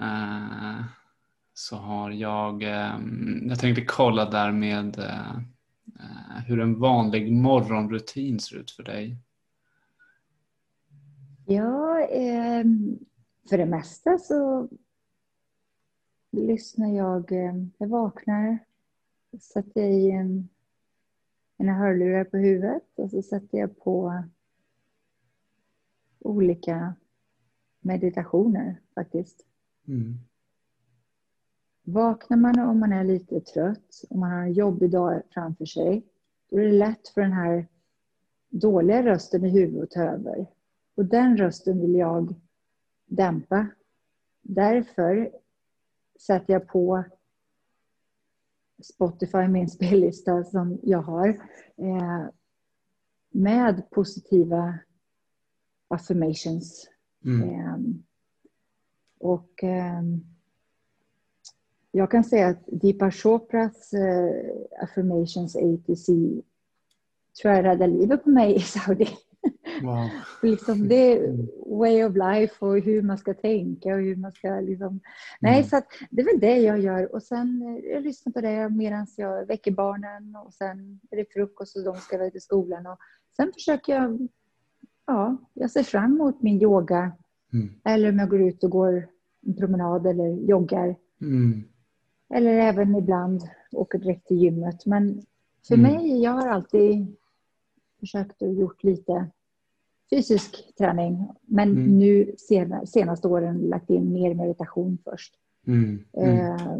Eh, 0.00 0.84
Så 1.56 1.76
har 1.76 2.10
jag, 2.10 2.62
ehm, 2.62 3.48
jag 3.48 3.58
tänkte 3.58 3.84
kolla 3.84 4.30
där 4.30 4.52
med 4.52 4.98
eh, 4.98 5.36
eh, 6.00 6.44
hur 6.46 6.60
en 6.60 6.78
vanlig 6.80 7.32
morgonrutin 7.32 8.40
ser 8.40 8.56
ut 8.56 8.70
för 8.70 8.82
dig. 8.82 9.16
Ja, 11.46 12.00
eh, 12.00 12.64
för 13.48 13.58
det 13.58 13.66
mesta 13.66 14.18
så 14.18 14.68
lyssnar 16.30 16.88
jag. 16.88 17.32
Eh, 17.32 17.54
jag 17.78 17.88
vaknar, 17.88 18.58
sätter 19.40 19.82
i 19.82 20.10
en, 20.10 20.48
mina 21.56 21.74
hörlurar 21.74 22.24
på 22.24 22.36
huvudet 22.36 22.82
och 22.96 23.10
så 23.10 23.22
sätter 23.22 23.58
jag 23.58 23.78
på 23.78 24.24
olika 26.18 26.94
meditationer 27.80 28.80
faktiskt. 28.94 29.46
Mm. 29.88 30.18
Vaknar 31.86 32.36
man 32.36 32.58
om 32.58 32.80
man 32.80 32.92
är 32.92 33.04
lite 33.04 33.40
trött 33.40 34.04
och 34.10 34.18
man 34.18 34.30
har 34.30 34.42
en 34.42 34.52
jobbig 34.52 34.90
dag 34.90 35.22
framför 35.30 35.64
sig, 35.64 36.04
då 36.50 36.58
är 36.58 36.64
det 36.64 36.72
lätt 36.72 37.08
för 37.08 37.20
den 37.20 37.32
här 37.32 37.66
dåliga 38.48 39.02
rösten 39.02 39.44
i 39.44 39.48
huvudet 39.48 39.90
ta 39.90 40.02
över. 40.02 40.46
Och 40.94 41.04
den 41.04 41.36
rösten 41.36 41.80
vill 41.80 41.94
jag 41.94 42.34
dämpa. 43.06 43.66
Därför 44.42 45.30
sätter 46.26 46.52
jag 46.52 46.68
på 46.68 47.04
Spotify, 48.82 49.48
min 49.48 49.68
spellista 49.70 50.44
som 50.44 50.78
jag 50.82 51.02
har, 51.02 51.28
eh, 51.76 52.26
med 53.30 53.90
positiva 53.90 54.78
affirmations. 55.88 56.90
Mm. 57.24 57.50
Eh, 57.50 57.78
och 59.18 59.64
eh, 59.64 60.02
jag 61.96 62.10
kan 62.10 62.24
säga 62.24 62.48
att 62.48 62.64
Deepa 62.66 63.10
Chopras 63.10 63.92
eh, 63.92 64.82
affirmations 64.82 65.56
A 65.56 65.78
to 65.86 65.96
C 65.96 66.12
tror 67.42 67.54
jag 67.54 67.64
räddade 67.64 67.92
livet 67.92 68.24
på 68.24 68.30
mig 68.30 68.56
i 68.56 68.60
Saudi. 68.60 69.08
Wow. 69.82 70.08
liksom 70.42 70.88
det 70.88 71.20
way 71.66 72.04
of 72.04 72.14
life 72.16 72.64
och 72.64 72.78
hur 72.78 73.02
man 73.02 73.18
ska 73.18 73.34
tänka 73.34 73.94
och 73.94 74.00
hur 74.00 74.16
man 74.16 74.32
ska 74.32 74.60
liksom... 74.60 75.00
Nej, 75.40 75.58
mm. 75.58 75.64
så 75.64 75.80
det 76.10 76.22
är 76.22 76.26
väl 76.26 76.40
det 76.40 76.56
jag 76.56 76.80
gör. 76.80 77.14
Och 77.14 77.22
sen 77.22 77.62
eh, 77.62 77.92
jag 77.92 78.02
lyssnar 78.02 78.32
på 78.32 78.40
det 78.40 78.68
medan 78.68 79.06
jag 79.16 79.46
väcker 79.46 79.70
barnen 79.70 80.36
och 80.36 80.54
sen 80.54 81.00
är 81.10 81.16
det 81.16 81.32
frukost 81.32 81.76
och 81.76 81.84
de 81.84 81.96
ska 81.96 82.16
iväg 82.16 82.32
till 82.32 82.40
skolan. 82.40 82.86
Och 82.86 82.98
sen 83.36 83.52
försöker 83.52 83.94
jag... 83.94 84.28
Ja, 85.06 85.36
jag 85.52 85.70
ser 85.70 85.82
fram 85.82 86.12
emot 86.12 86.42
min 86.42 86.62
yoga. 86.62 87.12
Mm. 87.52 87.74
Eller 87.84 88.08
om 88.08 88.18
jag 88.18 88.28
går 88.28 88.42
ut 88.42 88.64
och 88.64 88.70
går 88.70 89.08
en 89.46 89.56
promenad 89.56 90.06
eller 90.06 90.48
joggar. 90.48 90.96
Mm. 91.20 91.64
Eller 92.34 92.50
även 92.50 92.94
ibland 92.94 93.48
åker 93.72 93.98
direkt 93.98 94.26
till 94.26 94.36
gymmet. 94.36 94.86
Men 94.86 95.22
för 95.68 95.74
mm. 95.74 95.92
mig, 95.92 96.22
jag 96.22 96.30
har 96.30 96.48
alltid 96.48 97.16
försökt 98.00 98.42
och 98.42 98.54
gjort 98.54 98.82
lite 98.82 99.30
fysisk 100.10 100.74
träning. 100.78 101.28
Men 101.42 101.70
mm. 101.70 101.98
nu 101.98 102.34
sen, 102.38 102.86
senaste 102.86 103.28
åren 103.28 103.58
lagt 103.58 103.90
in 103.90 104.12
mer 104.12 104.34
meditation 104.34 104.98
först. 105.04 105.34
Mm. 105.66 106.04
Mm. 106.12 106.38
Eh, 106.38 106.78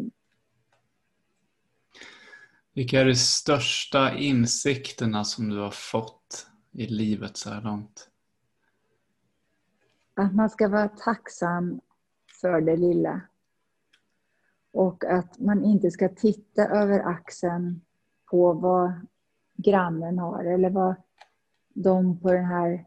Vilka 2.73 3.01
är 3.01 3.05
de 3.05 3.15
största 3.15 4.15
insikterna 4.15 5.25
som 5.25 5.49
du 5.49 5.59
har 5.59 5.71
fått 5.71 6.47
i 6.73 6.87
livet 6.87 7.37
så 7.37 7.51
här 7.51 7.63
långt? 7.63 8.09
Att 10.15 10.35
man 10.35 10.51
ska 10.51 10.69
vara 10.69 10.89
tacksam 10.89 11.81
för 12.41 12.61
det 12.61 12.77
lilla. 12.77 13.21
Och 14.75 15.05
att 15.05 15.39
man 15.39 15.65
inte 15.65 15.91
ska 15.91 16.09
titta 16.09 16.67
över 16.69 17.01
axeln 17.01 17.81
på 18.31 18.53
vad 18.53 18.93
grannen 19.57 20.19
har 20.19 20.45
eller 20.45 20.71
vad 20.71 20.95
de 21.75 22.21
på 22.21 22.33
den 22.33 22.45
här 22.45 22.85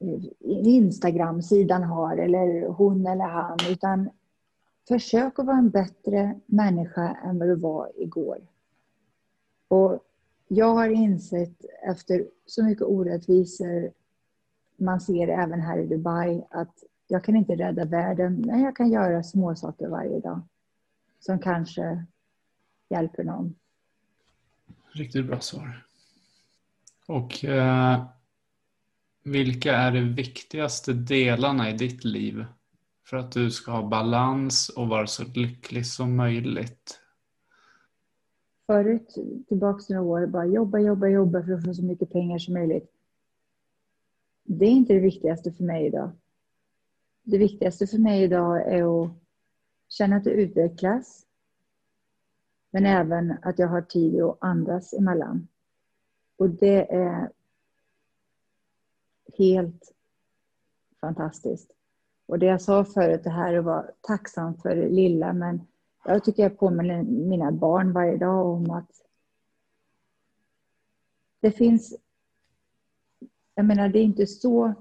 eh, 0.00 0.24
Instagram-sidan 0.66 1.82
har 1.82 2.16
eller 2.16 2.68
hon 2.68 3.06
eller 3.06 3.24
han. 3.24 3.58
Utan 3.68 4.10
försök 4.88 5.38
att 5.38 5.46
vara 5.46 5.56
en 5.56 5.70
bättre 5.70 6.40
människa 6.46 7.16
än 7.24 7.38
vad 7.38 7.48
du 7.48 7.54
var 7.54 7.92
igår. 7.96 8.38
Och 9.68 9.98
jag 10.48 10.74
har 10.74 10.88
insett 10.88 11.64
efter 11.82 12.26
så 12.46 12.64
mycket 12.64 12.84
orättvisor 12.84 13.92
man 14.76 15.00
ser 15.00 15.28
även 15.28 15.60
här 15.60 15.78
i 15.78 15.86
Dubai 15.86 16.44
att 16.50 16.84
jag 17.06 17.24
kan 17.24 17.36
inte 17.36 17.56
rädda 17.56 17.84
världen, 17.84 18.40
men 18.46 18.60
jag 18.60 18.76
kan 18.76 18.90
göra 18.90 19.22
små 19.22 19.54
saker 19.54 19.88
varje 19.88 20.20
dag 20.20 20.40
som 21.22 21.38
kanske 21.38 22.06
hjälper 22.88 23.24
någon. 23.24 23.54
Riktigt 24.92 25.26
bra 25.26 25.40
svar. 25.40 25.86
Och 27.06 27.44
eh, 27.44 28.04
vilka 29.24 29.76
är 29.76 29.92
de 29.92 30.14
viktigaste 30.14 30.92
delarna 30.92 31.70
i 31.70 31.72
ditt 31.72 32.04
liv 32.04 32.44
för 33.04 33.16
att 33.16 33.32
du 33.32 33.50
ska 33.50 33.72
ha 33.72 33.88
balans 33.88 34.68
och 34.68 34.88
vara 34.88 35.06
så 35.06 35.24
lycklig 35.34 35.86
som 35.86 36.16
möjligt? 36.16 37.00
Förut, 38.66 39.14
tillbaka 39.48 39.84
några 39.88 40.02
år, 40.02 40.26
bara 40.26 40.46
jobba, 40.46 40.78
jobba, 40.78 41.06
jobba 41.06 41.42
för 41.42 41.52
att 41.52 41.64
få 41.64 41.74
så 41.74 41.82
mycket 41.82 42.12
pengar 42.12 42.38
som 42.38 42.54
möjligt. 42.54 42.92
Det 44.44 44.64
är 44.64 44.70
inte 44.70 44.92
det 44.94 45.00
viktigaste 45.00 45.52
för 45.52 45.64
mig 45.64 45.86
idag. 45.86 46.10
Det 47.22 47.38
viktigaste 47.38 47.86
för 47.86 47.98
mig 47.98 48.22
idag 48.22 48.72
är 48.72 49.04
att 49.04 49.21
känna 49.92 50.16
att 50.16 50.24
det 50.24 50.30
utvecklas. 50.30 51.26
Men 52.70 52.86
även 52.86 53.38
att 53.42 53.58
jag 53.58 53.68
har 53.68 53.82
tid 53.82 54.22
att 54.22 54.38
andas 54.40 54.92
emellan. 54.92 55.48
Och 56.36 56.50
det 56.50 56.94
är 56.94 57.30
helt 59.38 59.94
fantastiskt. 61.00 61.70
Och 62.26 62.38
det 62.38 62.46
jag 62.46 62.62
sa 62.62 62.84
förut, 62.84 63.24
det 63.24 63.30
här 63.30 63.54
att 63.54 63.64
vara 63.64 63.86
tacksam 64.00 64.56
för 64.56 64.76
det 64.76 64.88
lilla, 64.88 65.32
men 65.32 65.66
jag 66.04 66.24
tycker 66.24 66.42
jag 66.42 66.58
påminner 66.58 67.02
mina 67.02 67.52
barn 67.52 67.92
varje 67.92 68.16
dag 68.16 68.46
om 68.46 68.70
att 68.70 68.90
det 71.40 71.52
finns... 71.52 71.94
Jag 73.54 73.64
menar, 73.64 73.88
det 73.88 73.98
är 73.98 74.04
inte 74.04 74.26
så 74.26 74.74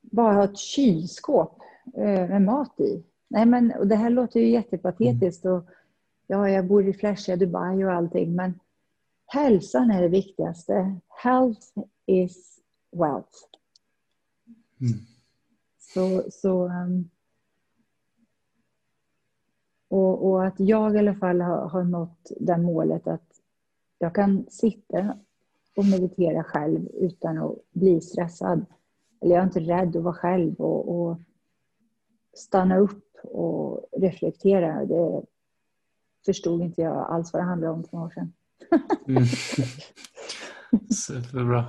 bara 0.00 0.34
ha 0.34 0.44
ett 0.44 0.58
kylskåp 0.58 1.62
eh, 1.94 2.28
med 2.28 2.42
mat 2.42 2.80
i. 2.80 3.04
Nej, 3.28 3.46
men, 3.46 3.72
och 3.72 3.86
det 3.86 3.96
här 3.96 4.10
låter 4.10 4.40
ju 4.40 4.50
jättepatetiskt. 4.50 5.44
Och, 5.44 5.64
ja, 6.26 6.48
jag 6.48 6.66
bor 6.66 6.88
i 6.88 6.92
flashiga 6.92 7.36
Dubai 7.36 7.84
och 7.84 7.92
allting, 7.92 8.34
men 8.34 8.60
hälsan 9.26 9.90
är 9.90 10.02
det 10.02 10.08
viktigaste. 10.08 10.96
Health 11.22 11.78
is 12.06 12.58
wealth. 12.92 13.38
Mm. 14.80 14.98
Så, 15.78 16.30
så 16.30 16.64
um, 16.64 17.10
och, 19.88 20.30
och, 20.30 20.46
att 20.46 20.60
jag 20.60 20.94
i 20.94 20.98
alla 20.98 21.14
fall 21.14 21.40
har, 21.40 21.68
har 21.68 21.84
nått 21.84 22.32
det 22.40 22.58
målet 22.58 23.06
att 23.06 23.40
jag 23.98 24.14
kan 24.14 24.46
sitta 24.50 25.18
och 25.76 25.84
meditera 25.84 26.44
själv 26.44 26.88
utan 26.94 27.38
att 27.38 27.54
bli 27.70 28.00
stressad. 28.00 28.66
Eller 29.20 29.34
jag 29.34 29.42
är 29.42 29.46
inte 29.46 29.60
rädd 29.60 29.96
att 29.96 30.02
vara 30.02 30.14
själv 30.14 30.54
och, 30.54 30.88
och 30.88 31.18
stanna 32.34 32.78
upp 32.78 33.07
och 33.22 33.88
reflektera. 33.92 34.84
Det 34.84 35.22
förstod 36.26 36.62
inte 36.62 36.82
jag 36.82 36.96
alls 36.96 37.32
vad 37.32 37.42
det 37.42 37.46
handlade 37.46 37.72
om 37.72 37.84
för 37.84 37.96
några 37.96 38.06
år 38.06 38.10
sedan. 38.10 38.32
mm. 39.06 39.24
Superbra. 40.90 41.64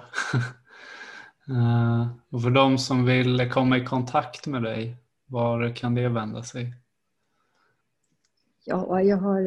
Uh, 1.49 2.07
och 2.29 2.41
för 2.41 2.49
de 2.49 2.77
som 2.77 3.05
vill 3.05 3.51
komma 3.51 3.77
i 3.77 3.85
kontakt 3.85 4.47
med 4.47 4.63
dig, 4.63 4.95
var 5.25 5.75
kan 5.75 5.95
det 5.95 6.09
vända 6.09 6.43
sig? 6.43 6.73
Ja, 8.65 9.01
jag 9.01 9.17
har, 9.17 9.41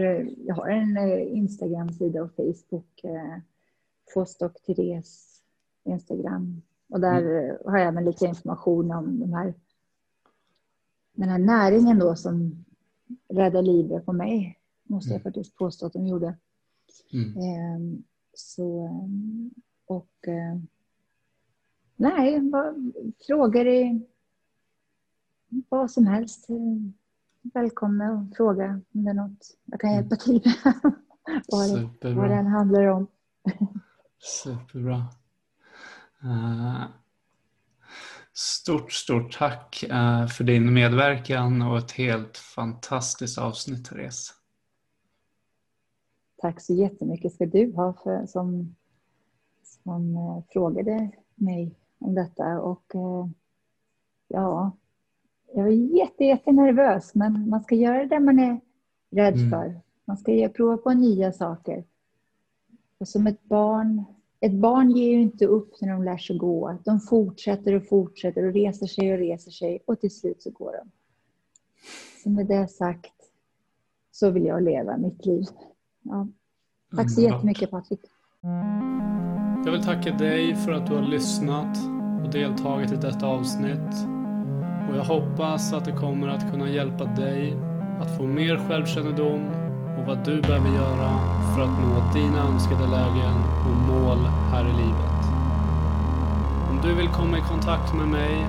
jag 0.47 0.55
har 0.55 0.69
en 0.69 0.97
eh, 0.97 1.37
Instagram-sida 1.37 2.23
och 2.23 2.31
Facebook. 2.37 3.05
Eh, 3.05 3.39
Fostock 4.15 4.63
Therese 4.63 5.41
Instagram. 5.85 6.63
Och 6.89 7.01
där 7.01 7.23
mm. 7.23 7.57
har 7.65 7.79
jag 7.79 7.89
även 7.89 8.05
lite 8.05 8.27
information 8.27 8.93
om 8.93 9.21
de 9.21 9.33
här, 9.33 9.55
den 11.13 11.29
här 11.29 11.39
näringen 11.39 11.99
då 11.99 12.17
som 12.17 12.65
räddade 13.29 13.67
livet 13.67 14.07
på 14.07 14.13
mig. 14.13 14.59
Måste 14.83 15.11
jag 15.11 15.21
mm. 15.21 15.23
faktiskt 15.23 15.57
påstå 15.57 15.87
att 15.87 15.93
de 15.93 16.07
gjorde. 16.07 16.37
Mm. 17.13 17.37
Ehm, 17.37 18.05
så, 18.35 18.91
och 19.87 20.29
eh, 20.29 20.59
nej, 21.97 22.41
bara, 22.41 22.75
frågor 23.27 23.67
i 23.67 24.07
vad 25.69 25.91
som 25.91 26.07
helst. 26.07 26.47
Välkomna 27.43 28.05
att 28.05 28.37
fråga 28.37 28.81
om 28.95 29.05
det 29.05 29.11
är 29.11 29.15
något 29.15 29.57
jag 29.65 29.81
kan 29.81 29.93
hjälpa 29.93 30.17
till 30.17 30.43
med. 30.45 30.83
vad, 31.49 32.15
vad 32.17 32.31
den 32.31 32.47
handlar 32.47 32.87
om. 32.87 33.07
Superbra. 34.19 35.07
Uh, 36.25 36.85
stort, 38.33 38.93
stort 38.93 39.39
tack 39.39 39.85
uh, 39.91 40.27
för 40.27 40.45
din 40.45 40.73
medverkan 40.73 41.63
och 41.63 41.79
ett 41.79 41.93
helt 41.93 42.37
fantastiskt 42.37 43.39
avsnitt, 43.39 43.85
Therese. 43.85 44.35
Tack 46.37 46.61
så 46.61 46.75
jättemycket 46.75 47.35
ska 47.35 47.47
du 47.47 47.73
ha 47.73 47.93
för, 47.93 48.27
som, 48.27 48.77
som 49.63 50.17
uh, 50.17 50.43
frågade 50.49 51.11
mig 51.35 51.75
om 51.99 52.15
detta. 52.15 52.61
Och 52.61 52.85
ja, 54.29 54.77
jag 55.55 55.69
är 55.69 55.97
jätte, 55.97 56.25
jätte 56.25 56.53
nervös 56.53 57.15
men 57.15 57.49
man 57.49 57.63
ska 57.63 57.75
göra 57.75 58.07
det 58.07 58.21
man 58.21 58.39
är 58.39 58.61
rädd 59.11 59.37
mm. 59.37 59.51
för. 59.51 59.81
Man 60.05 60.17
ska 60.17 60.49
prova 60.49 60.77
på 60.77 60.91
nya 60.91 61.33
saker. 61.33 61.85
Och 62.99 63.09
som 63.09 63.27
ett 63.27 63.43
barn 63.43 64.05
ett 64.43 64.53
barn 64.53 64.91
ger 64.91 65.11
ju 65.11 65.23
inte 65.23 65.47
upp 65.47 65.81
när 65.81 65.93
de 65.93 66.05
lär 66.05 66.17
sig 66.17 66.37
gå. 66.37 66.79
De 66.85 67.01
fortsätter 67.01 67.75
och 67.75 67.89
fortsätter 67.89 68.47
och 68.47 68.53
reser 68.53 68.87
sig 68.87 69.13
och 69.13 69.19
reser 69.19 69.51
sig 69.51 69.83
och 69.87 70.01
till 70.01 70.11
slut 70.11 70.43
så 70.43 70.51
går 70.51 70.73
de. 70.73 70.91
Så 72.23 72.31
med 72.31 72.47
det 72.47 72.69
sagt 72.69 73.13
så 74.11 74.31
vill 74.31 74.45
jag 74.45 74.63
leva 74.63 74.97
mitt 74.97 75.27
liv. 75.27 75.45
Ja. 76.03 76.29
Tack 76.97 77.11
så 77.11 77.21
jättemycket 77.21 77.71
Patrik. 77.71 78.01
Jag 79.65 79.73
vill 79.73 79.83
tacka 79.83 80.11
dig 80.13 80.55
för 80.55 80.73
att 80.73 80.87
du 80.87 80.95
har 80.95 81.03
lyssnat 81.03 81.79
och 82.25 82.31
deltagit 82.33 82.93
i 82.93 82.97
detta 82.97 83.27
avsnitt. 83.27 84.07
Och 84.91 84.97
jag 84.97 85.05
hoppas 85.05 85.73
att 85.73 85.85
det 85.85 85.93
kommer 85.93 86.29
att 86.29 86.53
kunna 86.53 86.71
hjälpa 86.71 87.05
dig 87.05 87.57
att 88.01 88.17
få 88.17 88.27
mer 88.27 88.69
självkännedom 88.69 89.47
och 89.99 90.07
vad 90.07 90.25
du 90.25 90.41
behöver 90.41 90.75
göra 90.75 91.42
för 91.55 91.63
att 91.63 91.79
nå 91.81 92.13
dina 92.15 92.39
önskade 92.39 92.87
lägen 92.87 93.35
och 93.67 93.77
mål 93.93 94.19
här 94.51 94.65
i 94.65 94.73
livet. 94.73 95.23
Om 96.71 96.81
du 96.83 96.95
vill 96.95 97.09
komma 97.09 97.39
i 97.39 97.41
kontakt 97.41 97.95
med 97.95 98.09
mig, 98.09 98.47